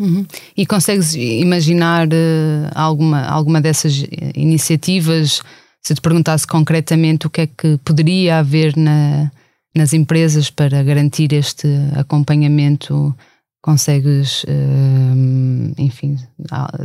Uhum. 0.00 0.26
E 0.56 0.64
consegues 0.64 1.14
imaginar 1.14 2.08
uh, 2.08 2.70
alguma, 2.74 3.22
alguma 3.26 3.60
dessas 3.60 4.02
iniciativas? 4.34 5.42
Se 5.82 5.94
te 5.94 6.00
perguntasse 6.00 6.46
concretamente 6.46 7.26
o 7.26 7.30
que 7.30 7.42
é 7.42 7.46
que 7.46 7.78
poderia 7.84 8.38
haver 8.38 8.74
na, 8.76 9.30
nas 9.76 9.92
empresas 9.92 10.50
para 10.50 10.82
garantir 10.82 11.34
este 11.34 11.68
acompanhamento, 11.94 13.14
consegues, 13.62 14.44
uh, 14.44 15.74
enfim, 15.76 16.16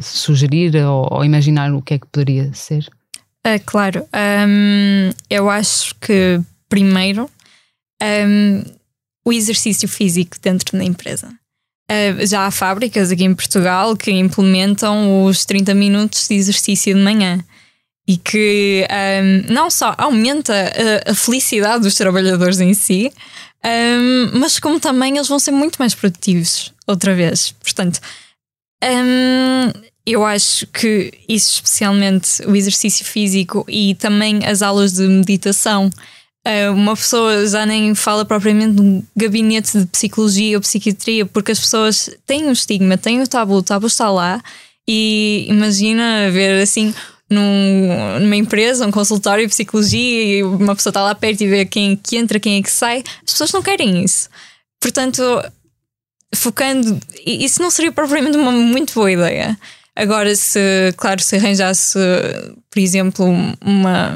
sugerir 0.01 0.75
ou, 0.75 1.07
ou, 1.09 1.23
imaginar 1.23 1.73
o 1.73 1.81
que 1.81 1.93
é 1.93 1.99
que 1.99 2.07
poderia 2.07 2.53
ser? 2.53 2.85
Uh, 3.47 3.63
claro, 3.65 4.05
um, 4.47 5.09
eu 5.29 5.49
acho 5.49 5.95
que 6.01 6.41
primeiro 6.67 7.29
um, 8.03 8.61
o 9.25 9.31
exercício 9.31 9.87
físico 9.87 10.37
dentro 10.41 10.77
da 10.77 10.83
empresa. 10.83 11.29
Uh, 11.91 12.25
já 12.25 12.47
há 12.47 12.51
fábricas 12.51 13.11
aqui 13.11 13.23
em 13.23 13.35
Portugal 13.35 13.95
que 13.95 14.11
implementam 14.11 15.23
os 15.23 15.45
30 15.45 15.75
minutos 15.75 16.27
de 16.27 16.33
exercício 16.33 16.95
de 16.95 16.99
manhã 16.99 17.43
e 18.07 18.17
que 18.17 18.87
um, 18.89 19.53
não 19.53 19.69
só 19.69 19.93
aumenta 19.97 20.53
a, 20.53 21.11
a, 21.11 21.15
felicidade 21.15 21.83
dos 21.83 21.95
trabalhadores 21.95 22.59
em 22.59 22.73
si, 22.73 23.11
um, 23.63 24.39
mas 24.39 24.59
como 24.59 24.79
também 24.79 25.15
eles 25.15 25.27
vão 25.27 25.39
ser 25.39 25.51
muito 25.51 25.77
mais 25.77 25.95
produtivos 25.95 26.71
outra 26.85 27.15
vez. 27.15 27.51
Portanto, 27.63 27.99
um, 28.83 29.71
eu 30.05 30.23
acho 30.23 30.67
que 30.67 31.11
isso, 31.27 31.55
especialmente 31.55 32.45
o 32.45 32.55
exercício 32.55 33.03
físico 33.03 33.65
e 33.67 33.95
também 33.95 34.45
as 34.45 34.61
aulas 34.61 34.93
de 34.93 35.07
meditação, 35.07 35.89
eh, 35.89 36.14
uma 36.73 36.95
pessoa 36.95 37.47
já 37.47 37.65
nem 37.65 37.95
fala 37.95 38.23
propriamente 38.23 38.75
de 38.75 38.81
um 38.81 39.03
gabinete 39.15 39.79
de 39.79 39.85
psicologia 39.87 40.57
ou 40.57 40.61
psiquiatria, 40.61 41.25
porque 41.25 41.51
as 41.51 41.59
pessoas 41.59 42.09
têm 42.25 42.45
um 42.45 42.51
estigma, 42.51 42.97
têm 42.97 43.21
o 43.21 43.27
tabu, 43.27 43.55
o 43.55 43.63
tabu 43.63 43.87
está 43.87 44.09
lá. 44.09 44.41
E 44.87 45.47
imagina 45.49 46.29
ver 46.31 46.61
assim 46.61 46.93
num, 47.29 48.19
numa 48.19 48.35
empresa, 48.35 48.85
um 48.85 48.91
consultório 48.91 49.45
de 49.45 49.49
psicologia 49.49 50.37
e 50.37 50.43
uma 50.43 50.75
pessoa 50.75 50.91
está 50.91 51.01
lá 51.01 51.15
perto 51.15 51.41
e 51.41 51.47
vê 51.47 51.65
quem 51.65 51.93
é 51.93 51.95
que 51.95 52.17
entra, 52.17 52.39
quem 52.39 52.59
é 52.59 52.61
que 52.61 52.71
sai. 52.71 53.03
As 53.25 53.31
pessoas 53.31 53.51
não 53.51 53.63
querem 53.63 54.03
isso. 54.03 54.29
Portanto, 54.79 55.21
focando. 56.35 56.99
Isso 57.25 57.61
não 57.61 57.71
seria 57.71 57.91
propriamente 57.91 58.37
uma 58.37 58.51
muito 58.51 58.93
boa 58.93 59.11
ideia. 59.11 59.57
Agora, 59.95 60.35
se, 60.35 60.59
claro, 60.97 61.21
se 61.23 61.37
arranjasse, 61.37 61.97
por 62.69 62.79
exemplo, 62.79 63.25
uma 63.61 64.13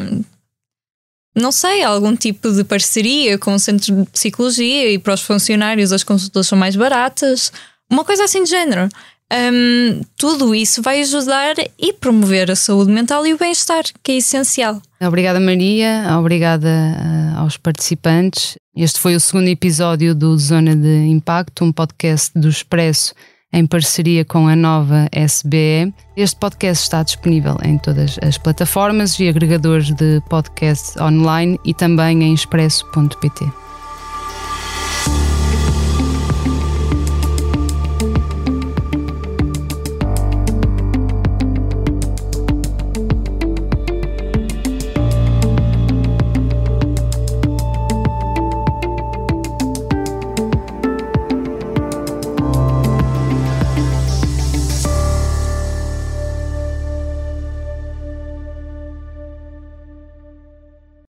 não 1.39 1.52
sei, 1.52 1.84
algum 1.84 2.15
tipo 2.15 2.52
de 2.52 2.63
parceria 2.63 3.38
com 3.38 3.54
o 3.54 3.60
centro 3.60 3.95
de 3.95 4.10
psicologia 4.12 4.91
e 4.91 4.99
para 4.99 5.13
os 5.13 5.21
funcionários 5.21 5.91
as 5.91 6.04
consultas 6.04 6.47
são 6.47 6.58
mais 6.58 6.75
baratas, 6.75 7.52
uma 7.89 8.06
coisa 8.06 8.25
assim 8.25 8.43
de 8.43 8.49
género. 8.49 8.89
Um, 9.32 10.02
tudo 10.17 10.56
isso 10.56 10.82
vai 10.82 11.02
ajudar 11.02 11.54
e 11.78 11.93
promover 11.93 12.49
a 12.49 12.56
saúde 12.56 12.91
mental 12.91 13.25
e 13.28 13.34
o 13.34 13.38
bem-estar, 13.38 13.84
que 14.02 14.13
é 14.13 14.17
essencial. 14.17 14.82
Obrigada, 14.99 15.39
Maria. 15.39 16.17
Obrigada 16.17 16.67
uh, 16.67 17.39
aos 17.39 17.56
participantes. 17.56 18.56
Este 18.75 18.99
foi 18.99 19.15
o 19.15 19.19
segundo 19.19 19.47
episódio 19.47 20.15
do 20.15 20.36
Zona 20.38 20.75
de 20.75 21.06
Impacto, 21.08 21.63
um 21.63 21.71
podcast 21.71 22.32
do 22.34 22.49
Expresso 22.49 23.13
em 23.52 23.66
parceria 23.66 24.24
com 24.24 24.48
a 24.48 24.56
nova 24.56 25.08
SBE. 25.12 25.94
Este 26.16 26.36
podcast 26.38 26.84
está 26.84 27.04
disponível 27.04 27.58
em 27.64 27.78
todas 27.78 28.18
as 28.22 28.38
plataformas 28.38 29.20
e 29.20 29.28
agregadores 29.28 29.92
de 29.92 30.22
podcasts 30.30 30.96
online 30.98 31.60
e 31.66 31.74
também 31.74 32.24
em 32.24 32.34
expresso.pt. 32.34 33.68